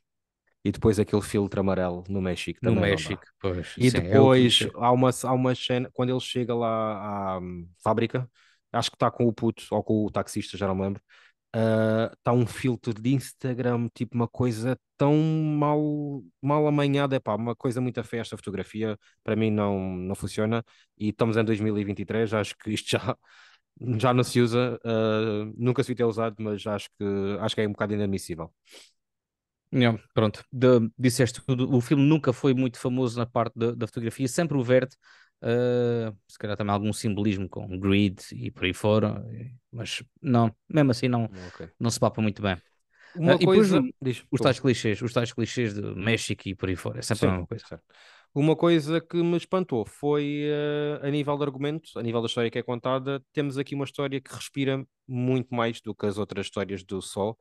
[0.64, 2.96] E depois aquele filtro amarelo no México No também dá.
[2.96, 3.78] México, pois.
[3.78, 4.70] E sim, é depois clichê.
[4.74, 8.30] há uma, há uma cena, quando ele chega lá à hum, fábrica,
[8.72, 11.02] acho que está com o puto ou com o taxista, já não me lembro.
[11.52, 17.56] Está um filtro de Instagram, tipo uma coisa tão mal, mal amanhada, é pá, uma
[17.56, 20.64] coisa muito feia esta fotografia, para mim não, não funciona.
[20.96, 23.16] E estamos em 2023, acho que isto já,
[23.98, 27.04] já não se usa, uh, nunca se viu ter usado, mas acho que,
[27.40, 28.52] acho que é um bocado inadmissível.
[29.72, 31.72] Yeah, pronto, de, disseste tudo.
[31.72, 34.96] O filme nunca foi muito famoso na parte da fotografia, sempre o verde.
[35.42, 39.24] Uh, se calhar também algum simbolismo com grid e por aí fora,
[39.72, 41.68] mas não, mesmo assim não, okay.
[41.78, 42.56] não se papa muito bem.
[43.16, 43.78] Uma uh, coisa...
[43.78, 46.98] E depois Diz, os tais clichês, os tais clichês de México e por aí fora,
[46.98, 47.66] é sempre Sim, a mesma coisa.
[47.66, 47.84] Certo.
[48.34, 52.50] Uma coisa que me espantou foi uh, a nível de argumento, a nível da história
[52.50, 56.46] que é contada, temos aqui uma história que respira muito mais do que as outras
[56.46, 57.36] histórias do Sol.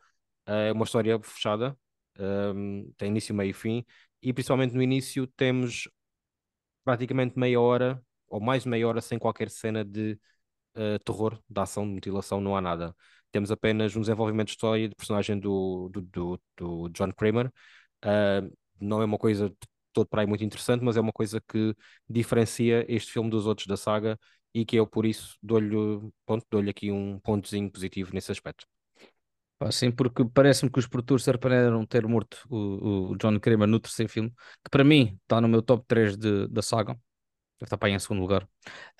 [0.47, 1.77] É uma história fechada,
[2.17, 3.85] um, tem início, meio e fim,
[4.19, 5.87] e principalmente no início temos
[6.89, 10.19] praticamente meia hora ou mais de meia hora sem qualquer cena de
[10.75, 12.95] uh, terror, de ação, de mutilação, não há nada.
[13.31, 17.47] Temos apenas um desenvolvimento de história de personagem do, do, do, do John Kramer.
[18.03, 19.53] Uh, não é uma coisa
[19.93, 21.75] todo para aí muito interessante, mas é uma coisa que
[22.09, 24.19] diferencia este filme dos outros da saga
[24.53, 28.65] e que eu por isso dou-lhe dou aqui um pontozinho positivo nesse aspecto.
[29.71, 34.09] Sim, porque parece-me que os produtores surpreenderam ter morto o, o, John Kramer no terceiro
[34.09, 34.29] filme,
[34.63, 36.93] que para mim está no meu top 3 de, da saga.
[36.93, 38.47] Deve estar para aí em segundo lugar.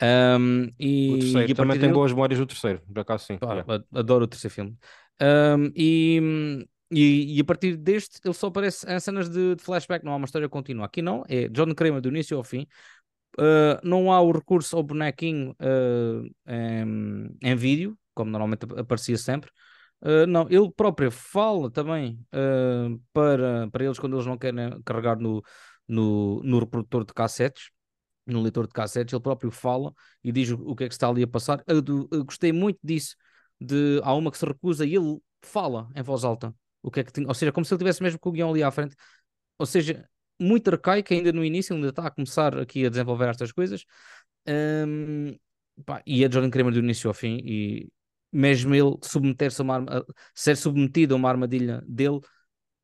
[0.02, 1.93] Um, e, o terceiro e também tem dele...
[1.93, 3.38] boas memórias do terceiro, por acaso sim.
[3.38, 3.86] Pá, yeah.
[3.93, 4.78] Adoro o terceiro filme.
[5.22, 10.04] Um, e, e, e, a partir deste, ele só aparece em cenas de, de, flashback,
[10.04, 10.86] não há uma história contínua.
[10.86, 12.67] Aqui não, é John Kramer do início ao fim.
[13.38, 19.50] Uh, não há o recurso ao bonequinho uh, em, em vídeo, como normalmente aparecia sempre.
[20.02, 25.20] Uh, não, ele próprio fala também uh, para, para eles quando eles não querem carregar
[25.20, 25.44] no,
[25.88, 27.70] no, no reprodutor de cassetes,
[28.26, 31.24] no leitor de cassetes, ele próprio fala e diz o, que é que está ali
[31.24, 31.64] a passar.
[31.68, 33.16] Eu, eu, gostei muito disso.
[33.60, 37.04] De, há uma que se recusa e ele fala em voz alta o que é
[37.04, 38.96] que tinha, ou seja, como se ele tivesse mesmo com o guião ali à frente,
[39.58, 40.08] ou seja,
[40.40, 43.84] muito arcaico ainda no início, ainda está a começar aqui a desenvolver estas coisas.
[44.48, 45.36] Um,
[45.86, 47.90] pá, e é Jordan Kramer do início ao fim e
[48.32, 52.20] mesmo ele submeter-se a uma arma, ser submetido a uma armadilha dele,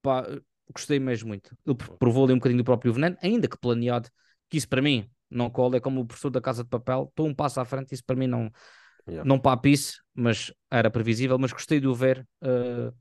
[0.01, 0.25] pá,
[0.73, 1.55] gostei mesmo muito.
[1.65, 4.10] Ele provou ali um bocadinho do próprio veneno, ainda que planeado,
[4.49, 7.27] que isso para mim não cola, é como o professor da Casa de Papel, estou
[7.27, 8.51] um passo à frente, isso para mim não,
[9.08, 9.27] yeah.
[9.27, 12.93] não papice, mas era previsível, mas gostei de o ver uh,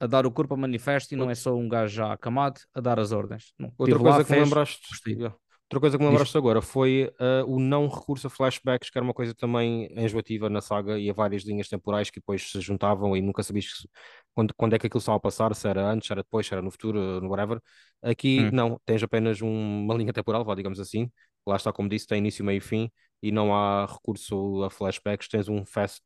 [0.00, 2.80] a dar o corpo a manifesto e não é só um gajo já acamado a
[2.80, 3.52] dar as ordens.
[3.58, 5.36] Não, Outra coisa que fez, lembraste, yeah.
[5.68, 9.04] Outra coisa que me lembraste agora foi uh, o não recurso a flashbacks, que era
[9.04, 13.14] uma coisa também enjoativa na saga e a várias linhas temporais que depois se juntavam
[13.14, 13.86] e nunca sabias
[14.34, 16.54] quando, quando é que aquilo estava a passar, se era antes, se era depois, se
[16.54, 17.60] era no futuro, no whatever.
[18.00, 18.50] Aqui hum.
[18.50, 21.10] não, tens apenas um, uma linha temporal, vá, digamos assim.
[21.46, 22.90] Lá está, como disse, tem início, meio e fim
[23.22, 25.28] e não há recurso a flashbacks.
[25.28, 26.00] Tens um fast,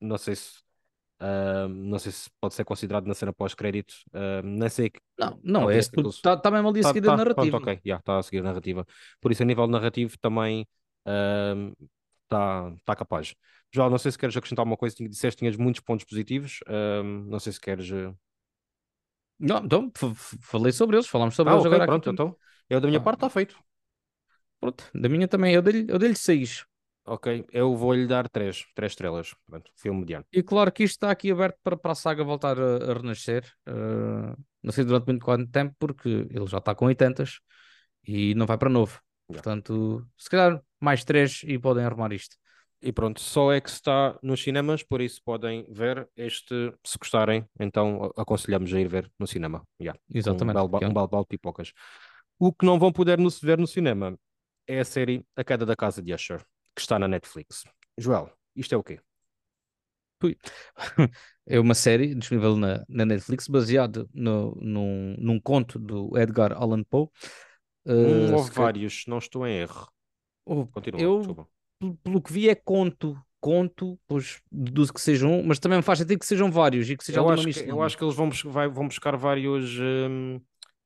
[0.00, 0.60] não sei se
[1.20, 3.94] Uh, não sei se pode ser considerado na cena pós-crédito.
[4.12, 4.92] Uh, não sei.
[5.18, 5.78] Não, não é.
[5.78, 6.20] Está aqueles...
[6.20, 7.58] tá, tá mesmo ali a tá, seguir tá, a narrativa.
[7.58, 8.86] Pronto, ok, yeah, está a seguir a narrativa.
[9.20, 10.66] Por isso, a nível narrativo, também
[12.24, 13.34] está uh, tá capaz.
[13.72, 14.96] João, não sei se queres acrescentar alguma coisa.
[14.96, 16.60] Disseste que tinhas muitos pontos positivos.
[17.28, 17.90] não sei se queres.
[17.90, 18.12] Eh,
[19.38, 19.92] não, então,
[20.40, 21.90] falei sobre eles, falamos sobre ah, eles okay, agora.
[21.90, 22.36] Pronto, então.
[22.68, 23.58] Eu da minha ah, parte está feito.
[24.60, 25.54] Pronto, da minha também.
[25.54, 26.64] Eu dei-lhe eu dei 6.
[27.10, 29.34] Ok, eu vou-lhe dar três, três estrelas.
[29.46, 30.26] Pronto, filme mediano.
[30.30, 33.44] E claro que isto está aqui aberto para, para a saga voltar a, a renascer.
[33.66, 37.24] Uh, não sei durante muito quanto tempo, porque ele já está com 80
[38.06, 39.00] e não vai para novo.
[39.30, 39.42] Yeah.
[39.42, 42.36] Portanto, se calhar mais três e podem arrumar isto.
[42.82, 47.44] E pronto, só é que está nos cinemas, por isso podem ver este, se gostarem,
[47.58, 49.66] então aconselhamos a ir ver no cinema.
[49.80, 50.58] Yeah, Exatamente.
[50.58, 51.72] Um balde balde de pipocas.
[52.38, 54.16] O que não vão poder ver no cinema
[54.66, 56.44] é a série A Queda da Casa de Usher
[56.78, 57.64] que está na Netflix.
[57.98, 59.00] Joel, isto é o quê?
[61.50, 66.84] É uma série disponível na, na Netflix baseada no, num, num conto do Edgar Allan
[66.84, 67.08] Poe.
[67.86, 69.88] Uh, houve vários, não estou em erro.
[70.44, 71.48] Continua, eu.
[72.02, 73.18] Pelo que vi, é conto.
[73.40, 77.04] Conto, pois deduzo que sejam, mas também me faz sentido que sejam vários e que
[77.04, 79.78] seja eu acho que, eu acho que eles vão, vai, vão buscar vários.
[79.80, 80.38] Hum,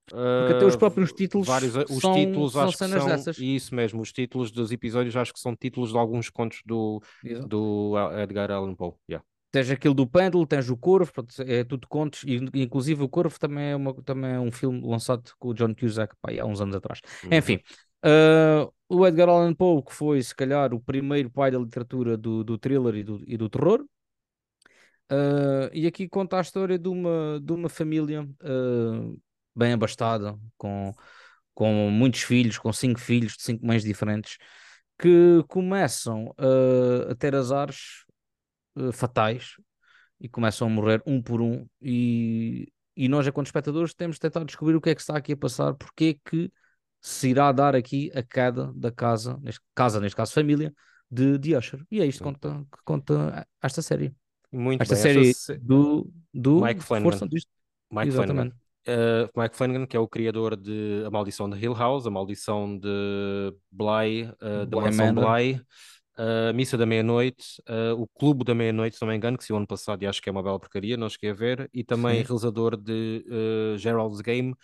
[0.06, 3.38] porque até os próprios ah, títulos vários, os são, títulos são acho que são, dessas.
[3.38, 7.00] Isso mesmo, os títulos dos episódios acho que são títulos de alguns contos do,
[7.46, 8.94] do Edgar Allan Poe.
[9.08, 9.24] Yeah.
[9.52, 11.12] Tens aquele do Pêndulo, tens o Corvo,
[11.46, 15.30] é tudo contos, e inclusive o Corvo também é, uma, também é um filme lançado
[15.38, 17.00] com o John Cusack pá, há uns anos atrás.
[17.22, 17.34] Uhum.
[17.34, 17.60] Enfim,
[18.02, 22.42] uh, o Edgar Allan Poe, que foi se calhar o primeiro pai da literatura do,
[22.42, 23.84] do thriller e do, e do terror,
[25.12, 29.20] uh, e aqui conta a história de uma, de uma família uh,
[29.54, 30.92] bem abastada, com,
[31.54, 34.36] com muitos filhos, com cinco filhos de cinco mães diferentes,
[34.98, 38.04] que começam uh, a ter azares
[38.76, 39.56] uh, fatais
[40.20, 44.44] e começam a morrer um por um e, e nós, enquanto espectadores, temos de tentar
[44.44, 46.52] descobrir o que é que está aqui a passar, porque é que
[47.00, 50.72] se irá dar aqui a queda da casa, neste, casa, neste caso família,
[51.10, 51.84] de, de Usher.
[51.90, 54.14] E é isto que conta, que conta esta série.
[54.52, 55.02] Muito esta bem.
[55.02, 57.18] série Esta do, do Mike Flanagan.
[57.90, 58.34] Mike Exatamente.
[58.34, 58.61] Flanagan.
[58.86, 62.76] Uh, Mike Flanagan, que é o criador de A Maldição de Hill House, A Maldição
[62.76, 65.14] de Bly, uh, da Mansão.
[65.14, 65.60] Bly,
[66.18, 69.52] uh, Missa da Meia-Noite, uh, O Clube da Meia-Noite, se não me engano, que se
[69.52, 71.84] o ano passado e acho que é uma bela porcaria, não cheguei a ver, e
[71.84, 72.22] também Sim.
[72.24, 74.54] realizador de uh, Gerald's Game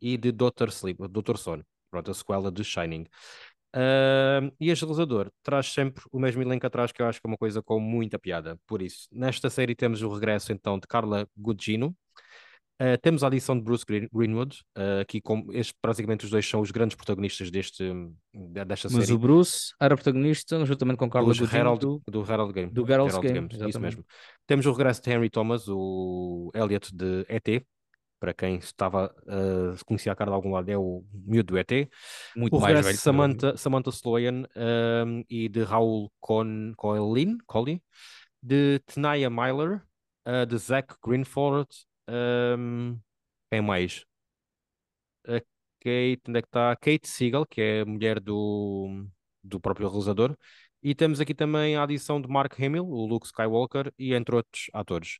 [0.00, 0.68] e de Dr.
[0.68, 1.36] Sleep, Dr.
[1.36, 3.06] Sono, pronto, a sequela de Shining.
[3.74, 7.30] Uh, e este realizador traz sempre o mesmo elenco atrás, que eu acho que é
[7.30, 8.58] uma coisa com muita piada.
[8.66, 11.94] Por isso, nesta série temos o regresso então de Carla Gugino,
[12.80, 16.46] Uh, temos a adição de Bruce Green- Greenwood, uh, aqui com estes, praticamente os dois
[16.46, 17.82] são os grandes protagonistas deste,
[18.34, 19.12] de- desta Mas série.
[19.14, 22.70] o Bruce era protagonista juntamente com Carla dos Gugino Herald, do, do Herald Game.
[22.70, 23.48] do Geralt's Herald Game.
[23.48, 24.04] Games, isso mesmo.
[24.46, 27.64] Temos o regresso de Henry Thomas, o Elliot de ET,
[28.20, 31.70] para quem estava uh, conhecia a cara de algum lado, é o miúdo do ET.
[32.36, 32.84] Muito O mais velho.
[32.88, 32.98] que eu.
[32.98, 34.44] Samantha, Samantha Sloyan
[35.06, 37.80] um, e de Raul Con, Colin, Colin,
[38.42, 39.82] de Tenaya Myler,
[40.28, 41.68] uh, de Zach Greenford,
[42.08, 42.98] um,
[43.50, 44.04] quem mais?
[45.26, 45.40] A
[45.80, 46.76] Kate, onde é que está?
[46.76, 49.06] Kate Siegel, que é a mulher do,
[49.42, 50.36] do próprio realizador.
[50.82, 54.66] E temos aqui também a adição de Mark Hamill, o Luke Skywalker, e entre outros
[54.72, 55.18] atores.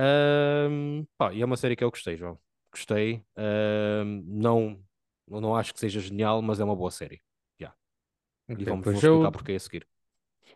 [0.00, 2.38] Um, pá, e é uma série que eu gostei, João.
[2.72, 3.24] Gostei.
[3.36, 4.82] Um, não,
[5.28, 7.20] não acho que seja genial, mas é uma boa série.
[7.60, 7.76] Yeah.
[8.56, 9.86] E Ok, vamos, vou explicar eu- porque a seguir.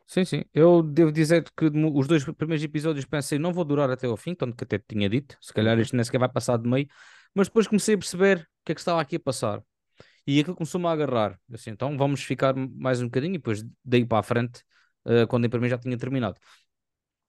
[0.07, 0.45] Sim, sim.
[0.53, 4.35] Eu devo dizer que os dois primeiros episódios pensei não vou durar até ao fim,
[4.35, 5.37] tanto que até te tinha dito.
[5.41, 5.83] Se calhar Uhum.
[5.83, 6.87] este nem sequer vai passar de meio.
[7.35, 9.63] Mas depois comecei a perceber o que é que estava aqui a passar.
[10.27, 11.39] E aquilo começou-me a agarrar.
[11.53, 14.63] Assim, então vamos ficar mais um bocadinho e depois daí para a frente,
[15.07, 16.39] eh, quando para mim já tinha terminado.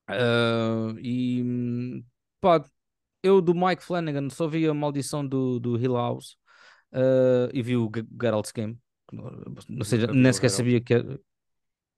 [0.07, 2.03] Ah, e
[2.39, 2.63] pá,
[3.23, 6.37] eu do Mike Flanagan só vi a maldição do, do Hill House
[6.93, 8.79] ah, e vi o G- Geralt's Game.
[9.79, 11.19] Ou seja, Nunca vi nem sequer sabia que era,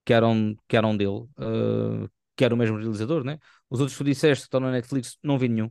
[0.08, 3.38] que eram, que eram dele, ah, que era o mesmo realizador, né?
[3.70, 5.66] Os outros que tu disseste estão na Netflix, não vi nenhum.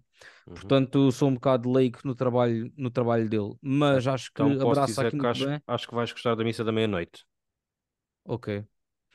[0.46, 0.55] Uhum.
[0.55, 4.92] Portanto, sou um bocado leigo no trabalho, no trabalho dele, mas acho que Então abraça
[4.92, 5.62] dizer aqui que acho, bem.
[5.66, 7.25] acho que vais gostar da missa da meia-noite.
[8.27, 8.62] Ok.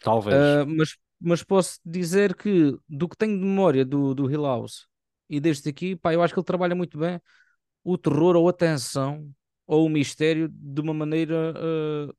[0.01, 0.35] Talvez.
[0.35, 4.87] Ah, mas, mas posso dizer que do que tenho de memória do, do Hill House
[5.29, 7.21] e deste aqui, pá, eu acho que ele trabalha muito bem
[7.83, 9.29] o terror ou a tensão
[9.67, 12.11] ou o mistério de uma maneira ah,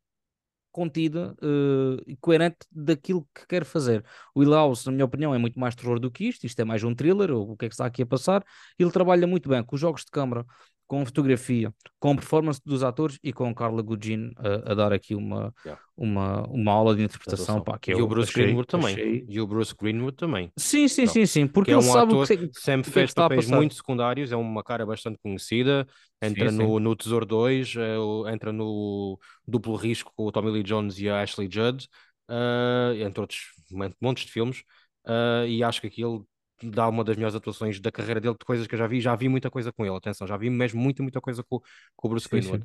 [0.72, 4.04] contida ah, e coerente daquilo que quer fazer.
[4.35, 6.44] O House, na minha opinião, é muito mais terror do que isto.
[6.44, 8.44] Isto é mais um thriller, o que é que está aqui a passar.
[8.78, 10.44] Ele trabalha muito bem com os jogos de câmara,
[10.92, 15.55] com fotografia, com performance dos atores e com Carla Gugino a, a dar aqui uma,
[15.64, 15.81] Yeah.
[15.96, 17.62] uma, uma aula de interpretação.
[17.62, 18.92] Pá, que e o Bruce achei- Greenwood também.
[18.94, 20.52] achei- E o Bruce Greenwood também.
[20.59, 22.90] Sim, sim, sim, sim, porque que é ele um sabe ator que, que sempre que
[22.90, 25.87] é que fez papéis muito secundários, é uma cara bastante conhecida,
[26.20, 30.50] entra Sim, no, no Tesouro 2, eh, o- entra no Duplo Risco com o Tommy
[30.50, 31.88] Lee Jones e a Ashley Judd,
[32.28, 34.62] eh, entre outros mon- montes de filmes,
[35.07, 36.28] eh, e acho que aquilo
[36.70, 39.14] dá uma das melhores atuações da carreira dele, de coisas que eu já vi, já
[39.14, 41.61] vi muita coisa com ele, atenção, já vi mesmo muita, muita coisa com,
[41.96, 42.64] com o Bruce Greenwood.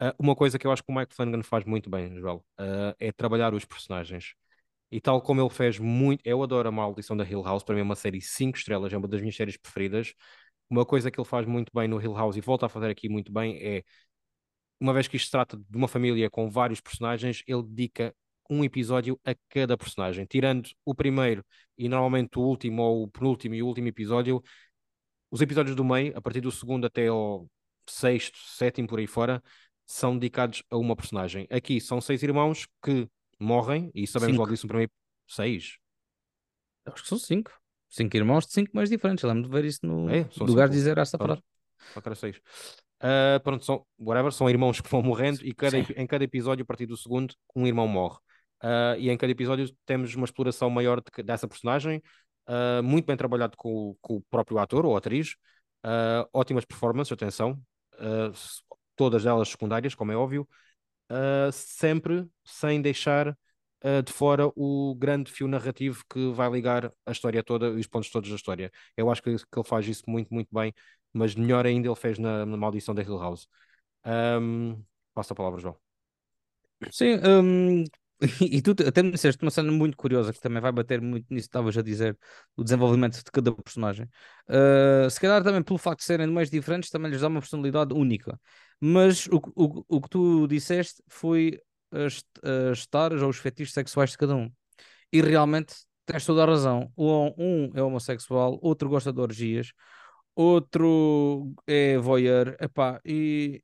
[0.00, 2.96] Eh, uma coisa que eu acho que o Mike Flanagan faz muito bem, Joel, eh,
[2.98, 4.34] é trabalhar os personagens.
[4.90, 7.80] E tal como ele fez muito, eu adoro a Maldição da Hill House, para mim
[7.82, 10.14] é uma série 5 estrelas, é uma das minhas séries preferidas.
[10.70, 13.08] Uma coisa que ele faz muito bem no Hill House e volta a fazer aqui
[13.08, 13.82] muito bem é,
[14.80, 18.14] uma vez que isto se trata de uma família com vários personagens, ele dedica
[18.48, 21.44] um episódio a cada personagem, tirando o primeiro
[21.76, 24.42] e normalmente o último ou o penúltimo e o último episódio,
[25.30, 27.46] os episódios do meio, a partir do segundo até ao
[27.88, 29.42] sexto, sétimo por aí fora,
[29.86, 31.46] são dedicados a uma personagem.
[31.50, 33.08] Aqui são seis irmãos que
[33.38, 34.40] morrem, e sabemos Cinco.
[34.42, 34.92] logo disso no primeiro.
[35.26, 35.78] Seis?
[36.86, 37.52] Acho que são cinco.
[37.88, 39.22] Cinco irmãos de cinco mais diferentes.
[39.22, 41.42] Eu lembro de ver isso no É, lugar de dizer esta frase.
[41.94, 42.40] Só que era seis.
[43.00, 46.66] Ah, pronto, são, whatever, são irmãos que vão morrendo e cada, em cada episódio, a
[46.66, 48.18] partir do segundo, um irmão morre.
[48.60, 52.02] Ah, e em cada episódio temos uma exploração maior de- dessa personagem,
[52.46, 55.36] ah, muito bem trabalhado com, com o próprio ator ou atriz,
[55.84, 57.60] ah, ótimas performances, atenção,
[58.96, 60.48] todas elas secundárias, como é óbvio,
[61.52, 63.36] sempre sem deixar
[64.04, 68.10] de fora o grande fio narrativo que vai ligar a história toda e os pontos
[68.10, 68.72] todos da história.
[68.96, 70.74] Eu acho que, que ele faz isso muito, muito bem,
[71.12, 73.46] mas melhor ainda ele fez na, na Maldição da Hill House.
[74.04, 74.82] Ahm,
[75.14, 75.76] passo a palavra, João.
[76.90, 77.84] Sim, hum,
[78.40, 81.46] e tu até me disseste uma cena muito curiosa que também vai bater muito nisso
[81.46, 82.18] que estavas a dizer,
[82.56, 84.06] o desenvolvimento de cada personagem.
[84.48, 87.94] Uh, se calhar também pelo facto de serem meios diferentes, também lhes dá uma personalidade
[87.94, 88.38] única.
[88.80, 91.60] Mas o, o, o que tu disseste foi
[91.92, 92.24] as,
[92.70, 94.50] as taras ou os fetiches sexuais de cada um.
[95.12, 95.74] E realmente
[96.06, 96.92] tens toda a razão.
[96.96, 99.72] Um é homossexual, outro gosta de orgias,
[100.34, 103.62] outro é voyeur, epá, e,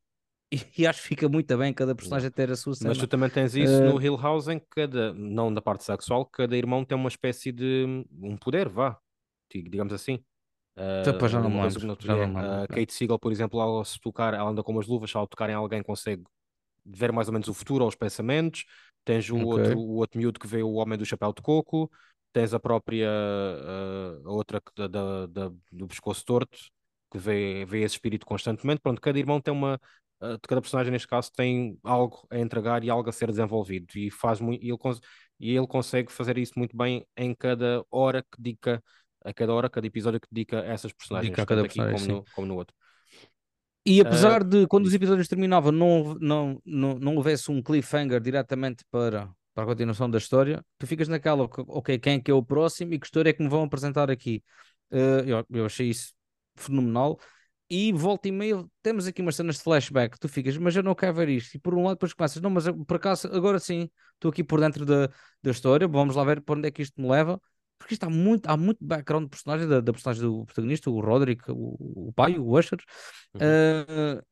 [0.79, 2.95] e, acho que fica muito bem cada personagem ter a sua cena.
[2.95, 5.85] Mas tu também tens isso Eh, no Hill House em que cada, não da parte
[5.85, 7.87] sexual, cada irmão tem uma espécie de
[8.21, 8.99] um poder, vá,
[9.51, 10.25] di- digamos assim.
[11.01, 12.64] então, pá, já Uh, não me lembro, já não lembro.
[12.64, 15.51] Uh, Kate Siegel, por exemplo, ao se tocar, ela anda com umas luvas, ao tocar
[15.51, 16.25] em alguém consegue
[16.87, 18.64] ver mais ou menos o futuro ou os pensamentos.
[19.05, 19.59] Tens o Ok.
[19.59, 21.90] outro, o outro miúdo que vê o Homem do Chapéu de Coco.
[22.33, 26.59] Tens a própria, uh, a outra da, da- da- do pescoço torto,
[27.11, 28.81] que vê, vê esse espírito constantemente.
[28.81, 29.81] Pronto, cada irmão tem uma, uh,
[30.46, 34.40] cada personagem neste caso tem algo a entregar e algo a ser desenvolvido e faz
[34.40, 34.78] muito, e ele,
[35.40, 38.82] e ele consegue fazer isso muito bem em cada hora que dedica,
[39.24, 42.06] a cada hora, cada episódio que dedica a essas personagens, Dedica a cada aqui personagem,
[42.06, 42.74] como no, como no outro.
[43.87, 48.20] E Uh, apesar de, quando os episódios terminavam, não, não, não, não houvesse um cliffhanger
[48.20, 52.34] diretamente para, para a continuação da história, tu ficas naquela, ok, quem é que é
[52.34, 54.42] o próximo e que história é que me vão apresentar aqui?
[54.90, 56.14] Eh, eu, eu achei isso
[56.56, 57.18] fenomenal.
[57.70, 60.94] E volta e meia, temos aqui umas cenas de flashback, tu ficas, mas eu não
[60.94, 61.55] quero ver isto.
[61.57, 64.61] E por um lado, depois começas, não, mas por acaso, agora sim, estou aqui por
[64.61, 65.09] dentro da,
[65.42, 67.40] da história, vamos lá ver para onde é que isto me leva.
[67.79, 71.00] Porque isto há muito, há muito background de personagem, da, da personagem do protagonista, o
[71.00, 72.79] Roderick, o, o pai, o Usher.
[73.35, 73.40] Uhum.
[73.40, 74.22] Uh,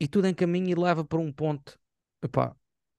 [0.00, 1.78] e tudo em caminho e leva para um ponto,
[2.22, 2.54] epá,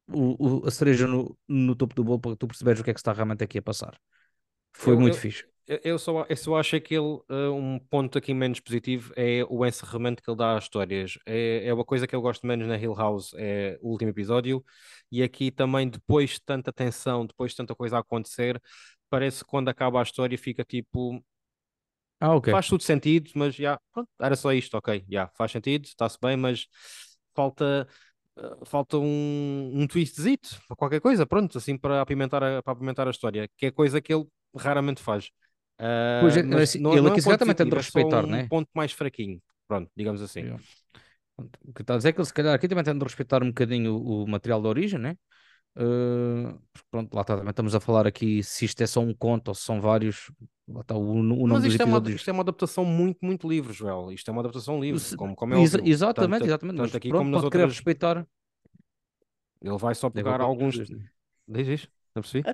[0.08, 2.94] o, o- a cereja no, no topo do bolo para tu perceberes o que é
[2.94, 4.00] que está realmente aqui a passar.
[4.74, 5.46] Foi Eu, muito eu, fixe.
[5.84, 9.66] Eu- só, eu só acho que ele, uh, um ponto aqui menos positivo é o
[9.66, 11.18] encerramento que ele dá às histórias.
[11.26, 14.64] É, é uma coisa que eu gosto menos na Hill House, é o último episódio,
[15.12, 18.62] e aqui também, depois de tanta tensão, depois de tanta coisa a acontecer,
[19.10, 21.24] parece que quando acaba a história fica tipo,
[22.20, 22.50] Ah, ok.
[22.50, 26.36] faz tudo sentido, mas já, pronto, era só isto, ok, já, faz sentido, está-se bem,
[26.38, 26.68] mas
[27.36, 27.88] falta,
[28.38, 33.12] eh, falta um, um twistzito, qualquer coisa, pronto, assim para apimentar a, para apimentar a
[33.12, 34.26] história, que é coisa que ele
[34.58, 35.30] raramente faz.
[36.20, 37.68] Pois Ah, é, mas assim, não, ele não é aqui um calhar ponto também tem
[37.68, 38.50] de positivo, é respeitar, um né?
[38.50, 40.48] ponto mais fraquinho, pronto, digamos assim.
[40.48, 40.58] Yeah.
[41.68, 43.42] O que está a dizer é que ele se calhar aqui também tem de respeitar
[43.44, 45.18] um bocadinho o, o material de origem, né?
[45.78, 46.60] Uh,
[46.92, 49.56] pronto, lá está, também estamos a falar aqui se isto é só um conto ou
[49.56, 50.32] se são vários.
[50.68, 53.20] Lá está o, o nome Mas dos isto é, uma, isto é uma adaptação muito,
[53.26, 54.12] muito livre, Joel.
[54.12, 55.90] Isto é uma adaptação livre, Se- como, como é óbvio.
[55.94, 56.76] exatamente, Tanto, exatamente.
[56.76, 57.74] tanto aqui pronto, como nas pode outras.
[57.74, 58.26] respeitar.
[59.62, 60.82] Ele vai só pegar alguns.
[61.48, 61.90] Diz isso?
[62.16, 62.50] Não percebi?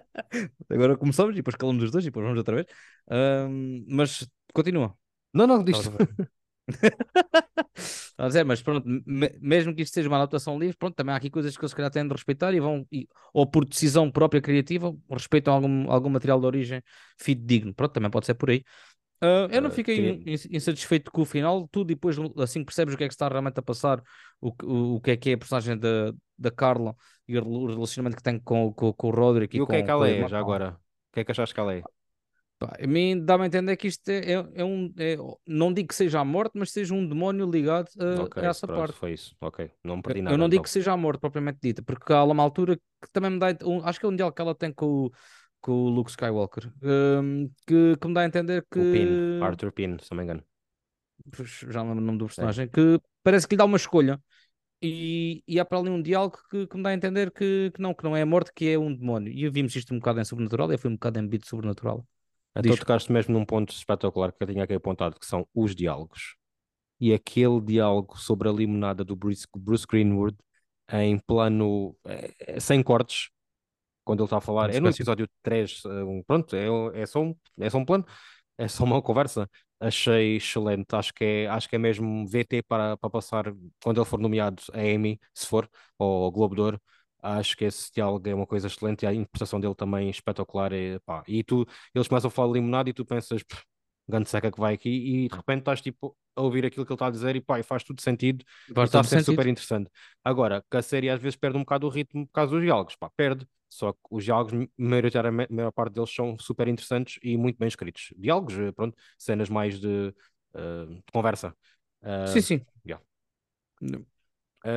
[0.70, 2.68] Agora começamos e depois calamos os dois e depois vamos outra vez.
[3.10, 4.96] Um, mas continua.
[5.34, 5.78] Não, não, diz.
[8.18, 11.18] A dizer, mas pronto, me- mesmo que isto seja uma adaptação livre, pronto, também há
[11.18, 14.10] aqui coisas que eles se calhar têm de respeitar e vão, e- ou por decisão
[14.12, 16.82] própria criativa, respeitam algum, algum material de origem
[17.18, 17.74] fidedigno.
[17.74, 18.64] Pronto, também pode ser por aí.
[19.20, 23.04] Ah, eu não fiquei insatisfeito com o final, tu depois, assim que percebes o que
[23.04, 24.02] é que está realmente a passar,
[24.40, 26.96] o, que- o, o que é que é a personagem da, da Carla
[27.28, 29.68] e o rel- o relacionamento que tem com, com, com o Roderick E e o
[29.68, 30.80] que é que ela é, já agora?
[31.10, 31.86] O que é que achaste que ela é?
[32.60, 34.92] Pá, a mim dá-me a entender que isto é, é, é um.
[34.98, 35.16] é-
[35.48, 38.68] não digo que seja a morte, mas seja um demónio ligado a, Ok, a essa
[38.68, 39.00] pronto, parte.
[39.00, 39.36] foi isso.
[39.40, 40.50] Ok, não Eu, perdi eu nada não então.
[40.50, 43.40] digo que seja a morte propriamente dita, porque há lá uma altura que também me
[43.40, 43.48] dá.
[43.66, 45.12] um- acho que é um diálogo que ela tem com o,
[45.68, 48.80] com o Luke Skywalker, hum, que, que me dá a entender que.
[48.80, 50.44] O Pin, Arthur Pin, se não me engano.
[51.70, 52.28] Já não lembro o nome do É.
[52.28, 54.18] personagem, que parece que lhe dá uma escolha.
[54.82, 57.82] E, e há para ali um diálogo que, que me dá a entender que, que
[57.82, 59.34] não, que não é a morte, que é um demónio.
[59.34, 62.08] E vimos isto um bocado em Sobrenatural, e foi um bocado em beat Sobrenatural.
[62.56, 62.80] Então Diz.
[62.80, 66.36] tocaste mesmo num ponto espetacular que eu tinha aqui apontado, que são os diálogos.
[67.00, 70.38] E aquele diálogo sobre a limonada do Bruce, Bruce Greenwood
[70.92, 73.30] em plano eh, sem cortes,
[74.08, 76.68] quando ele está a falar, é no episódio 3, eh, um, pronto, é,
[77.02, 78.06] é, só um, é só um plano,
[78.58, 79.50] é só uma conversa.
[79.80, 83.46] Achei excelente, acho que é, acho que é mesmo VT para, para passar
[83.84, 86.82] quando ele for nomeado a Emmy, se for, ou Globo de Ouro.
[87.22, 90.72] Acho que esse diálogo é uma coisa excelente e a interpretação dele também espetacular.
[90.74, 93.64] E, pá, e tu, eles começam a falar de limonada e tu pensas, "Pff,
[94.08, 96.96] grande seca que vai aqui, e de repente estás tipo a ouvir aquilo que ele
[96.96, 99.26] está a dizer e pá, e faz tudo sentido Faz está a ser sentido.
[99.26, 99.90] super interessante.
[100.24, 102.96] Agora, que a série às vezes perde um bocado o ritmo por causa dos diálogos,
[102.96, 103.48] pá, perde.
[103.70, 107.68] Só que os diálogos, maioritariamente, a maior parte deles são super interessantes e muito bem
[107.68, 108.14] escritos.
[108.18, 110.14] Diálogos, eh, pronto, cenas mais de,
[110.56, 111.56] eh, de conversa.
[112.26, 112.66] Sim, Ah, sim.
[112.86, 113.00] yeah.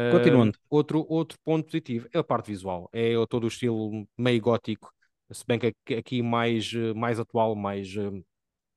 [0.09, 0.59] Continuando.
[0.69, 4.93] Outro, outro ponto positivo é a parte visual, é o- todo o estilo meio gótico,
[5.33, 8.11] se bem que aqui- mais, mais atual, mais eh,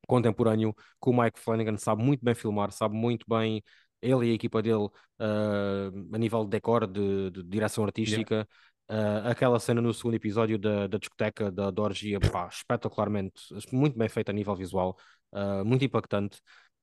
[0.08, 3.64] contemporâneo, que o Mike Flanagan sabe muito bem filmar, sabe muito bem,
[4.02, 4.90] ele e a equipa dele,
[5.20, 8.48] ah, a nível de decor, de, de direção artística.
[8.88, 13.98] Ah, aquela cena no segundo episódio da, da discoteca, da, da orgia, pá, espetacularmente, muito
[13.98, 14.98] bem feita a nível visual,
[15.32, 16.40] ah, muito impactante.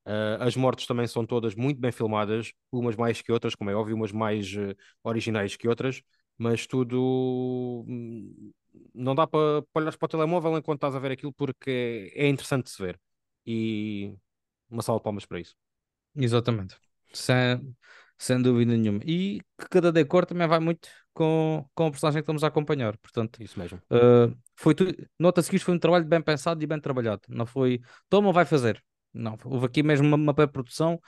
[0.07, 3.75] Uh, as mortes também são todas muito bem filmadas, umas mais que outras, como é
[3.75, 4.75] óbvio, umas mais uh,
[5.05, 6.01] originais que outras,
[6.39, 8.51] mas tudo hum,
[8.95, 12.65] não dá para olhar para o telemóvel enquanto estás a ver aquilo porque é interessante
[12.65, 12.99] de se ver.
[13.47, 14.15] E
[14.71, 15.55] uma salva de palmas para isso.
[16.17, 16.77] Exatamente.
[17.13, 17.77] Sem,
[18.21, 19.01] sem dúvida nenhuma.
[19.07, 22.97] E que cada decor também vai muito com, com a personagem que estamos a acompanhar.
[22.99, 23.79] Portanto, Isso mesmo.
[23.91, 24.85] uh, foi tu,
[25.19, 27.23] nota-se que isto foi um trabalho bem pensado e bem trabalhado.
[27.29, 28.83] Não foi toma, vai fazer.
[29.13, 31.01] Não, houve aqui mesmo uma, uma pré-produção.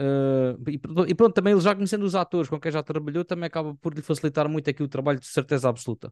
[0.00, 0.80] Uh, e,
[1.10, 3.94] e, pronto, também ele já conhecendo os atores com quem já trabalhou, também acaba por
[3.94, 6.08] lhe facilitar muito aqui o trabalho de certeza absoluta.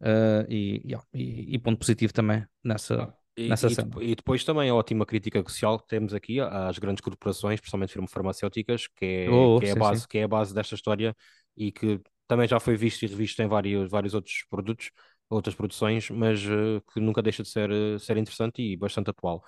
[0.00, 3.90] Uh, e, e, e, ponto positivo também nessa, e, nessa e, cena.
[4.00, 8.88] E depois também a ótima crítica social que temos aqui às grandes corporações, principalmente farmacêuticas,
[8.88, 10.06] que é, Oh, que é, a, sim, base, sim.
[10.10, 11.14] que é a base desta história
[11.56, 14.90] e que também já foi visto e revisto em vários, vários outros produtos,
[15.30, 19.42] outras produções, mas uh, que nunca deixa de ser, uh, ser interessante e bastante atual.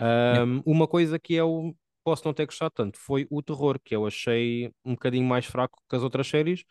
[0.00, 4.06] Um, uma coisa que eu posso não ter gostado tanto foi o terror, que eu
[4.06, 6.64] achei um bocadinho mais fraco que as outras séries.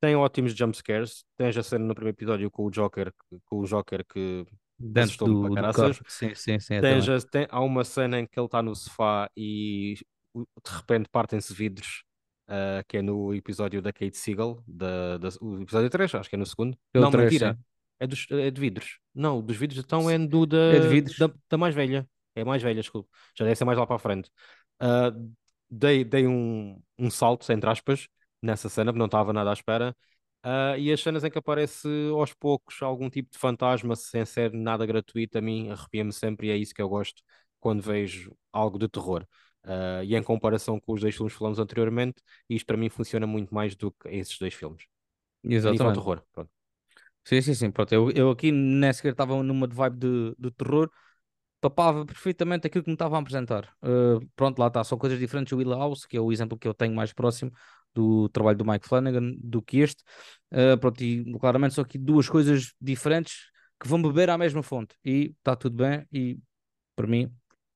[0.00, 1.24] Tem ótimos jumpscares.
[1.36, 3.12] Tens a cena no primeiro episódio com o Joker,
[3.46, 4.46] com o Joker que
[4.78, 5.94] Dentro do, para do carro.
[6.08, 6.80] Sim, sim, sim.
[6.80, 7.16] também.
[7.16, 9.96] a- tem- há uma cena em que ele está no sofá e
[10.34, 12.04] de repente partem-se vidros,
[12.46, 16.36] ah, que é no episódio da Kate Siegel, da, da- o episódio 3, acho que
[16.36, 16.76] é no segundo.
[16.94, 17.54] Não, três, mentira.
[17.54, 17.64] sim.
[18.00, 18.98] É, dos, é de vidros.
[19.14, 21.18] Não, dos vidros então é do É de da, vidros.
[21.18, 22.08] da, da mais velha.
[22.36, 23.08] É mais velha, desculpe.
[23.36, 24.30] Já deve ser mais lá para a frente.
[24.78, 25.10] Ah,
[25.68, 28.06] dei dei um, um salto, entre aspas,
[28.40, 29.96] nessa cena, porque não estava nada à espera.
[30.42, 34.52] Ah, e as cenas em que aparece aos poucos algum tipo de fantasma sem ser
[34.52, 37.22] nada gratuito, a mim arrepia-me sempre e é isso que eu gosto
[37.60, 39.26] quando vejo algo de terror.
[39.64, 43.26] Ah, e em comparação com os dois filmes que falamos anteriormente, isto para mim funciona
[43.26, 44.84] muito mais do que esses dois filmes.
[45.66, 45.94] Nível Exatamente.
[45.94, 46.50] terror, pronto.
[47.24, 47.70] Sim, sim, sim.
[47.70, 50.90] Pronto, eu, eu aqui nem sequer estava numa vibe de, de terror,
[51.60, 53.74] papava perfeitamente aquilo que me estava a apresentar.
[53.82, 55.52] Uh, pronto, lá está, são coisas diferentes.
[55.52, 57.52] O Will House, que é o exemplo que eu tenho mais próximo
[57.98, 60.02] do trabalho do Mike Flanagan do que este.
[60.52, 64.94] Uh, pronto, e claramente são aqui duas coisas diferentes que vão beber à mesma fonte
[65.04, 66.06] e está tudo bem.
[66.12, 66.38] E
[66.94, 67.32] para mim,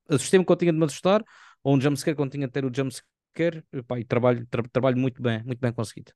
[0.09, 1.23] assustei-me quando tinha de me assustar,
[1.63, 5.21] ou um jumpscare quando tinha de ter o jumpscare, epá, e trabalho, tra- trabalho muito
[5.21, 6.11] bem, muito bem conseguido.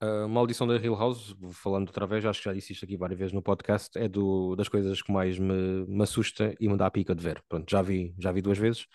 [0.00, 3.18] A Maldição da Hill House, falando outra vez, acho que já disse isto aqui várias
[3.18, 6.86] vezes no podcast, é do, das coisas que mais me, me assusta e me dá
[6.86, 7.42] a pica de ver.
[7.48, 8.86] Pronto, já vi, já vi duas vezes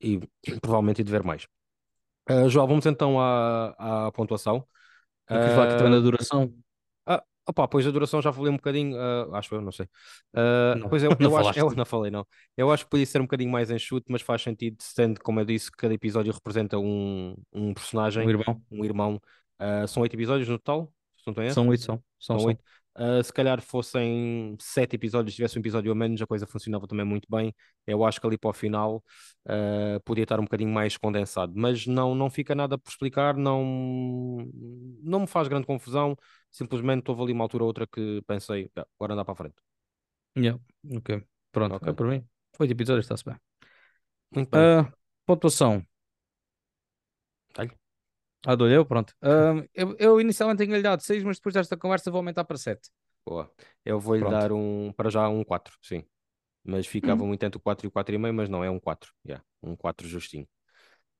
[0.00, 0.18] e
[0.62, 1.46] provavelmente de ver mais.
[2.30, 4.66] Uh, João, vamos então à, à pontuação.
[5.30, 6.54] Eu quis falar aqui também da Uh, duração.
[7.06, 9.86] ah, opá, pois a duração já falei um bocadinho, uh, acho eu, não sei.
[10.34, 12.26] Uh, Não, pois eu, não eu acho, eu não falei, não.
[12.56, 15.44] Eu acho que podia ser um bocadinho mais enxuto, mas faz sentido, sendo, como eu
[15.44, 17.74] disse, que cada episódio representa um, um
[18.22, 18.62] Um personagem, irmão.
[18.70, 19.20] um irmão.
[19.60, 20.92] Uh, são oito episódios no total?
[21.46, 22.02] São oito, são.
[22.18, 22.48] São, São são.
[22.48, 22.62] oito.
[22.98, 26.86] Uh, se calhar fossem sete episódios, se tivesse um episódio a menos, a coisa funcionava
[26.88, 27.54] também muito bem.
[27.86, 29.04] Eu acho que ali para o final
[29.46, 34.44] uh, podia estar um bocadinho mais condensado, mas não, não fica nada por explicar, não,
[35.02, 36.16] não me faz grande confusão.
[36.50, 39.56] Simplesmente houve ali uma altura ou outra que pensei, "Ah, agora andar para a frente.
[40.36, 40.58] Yeah.
[40.96, 41.22] Ok.
[41.52, 41.76] Pronto.
[41.76, 41.88] Ok.
[41.88, 42.24] É para mim.
[42.58, 43.36] Oito episódios, está-se bem.
[44.34, 44.60] Muito bem.
[44.60, 44.92] Ah,
[45.26, 45.84] pontuação.
[47.54, 47.87] Dá-lhe.
[48.46, 49.14] Ah, dou eu, pronto.
[49.22, 52.88] Ah, eu, eu inicialmente tinha-lhe dado 6, mas depois desta conversa vou aumentar para 7.
[53.26, 53.50] Boa.
[53.84, 56.04] Eu vou-lhe dar um, para já um 4, sim.
[56.64, 59.12] Mas ficava muito entre o 4 e o 4,5, mas não, é um 4.
[59.26, 60.46] Yeah, um 4 justinho.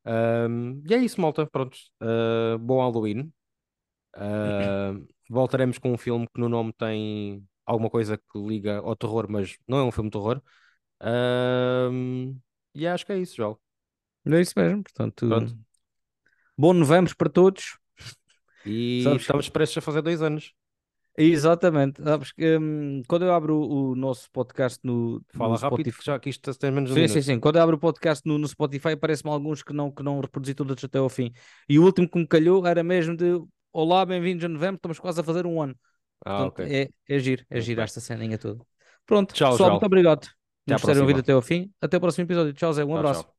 [0.04, 1.46] Um, e é isso, malta.
[1.46, 1.76] Pronto.
[2.02, 3.32] Uh, bom Halloween.
[4.16, 9.26] Uh, voltaremos com um filme que no nome tem alguma coisa que liga ao terror,
[9.28, 10.42] mas não é um filme de terror.
[11.02, 12.38] Um,
[12.74, 13.58] e acho que é isso, João.
[14.26, 15.28] É isso mesmo, portanto.
[15.28, 15.58] Pronto.
[16.58, 17.78] Bom novembro para todos.
[18.66, 20.52] E Sabes- estamos prestes a fazer dois anos.
[21.16, 22.02] Exatamente.
[22.02, 25.98] Sabes que hum, quando eu abro o, o nosso podcast no, Fala no rápido, Spotify.
[25.98, 27.40] que já que isto tem menos de um Sim, sim, sim.
[27.40, 30.54] Quando eu abro o podcast no, no Spotify, aparecem-me alguns que não, que não reproduzi
[30.54, 31.32] todos até ao fim.
[31.68, 33.40] E o último que me calhou era mesmo de
[33.72, 35.76] Olá, bem-vindos a novembro, estamos quase a fazer um ano.
[36.24, 36.90] Ah, Portanto, ok.
[37.08, 38.64] é, é giro, é giro esta ceninha toda.
[39.06, 39.70] Pronto, Tchau, pessoal, Joel.
[39.72, 40.28] muito obrigado
[40.66, 41.70] por terem ouvido até ao fim.
[41.80, 42.52] Até o próximo episódio.
[42.52, 42.84] Tchau, Zé.
[42.84, 43.22] Um Tchau, abraço.
[43.24, 43.37] tchau.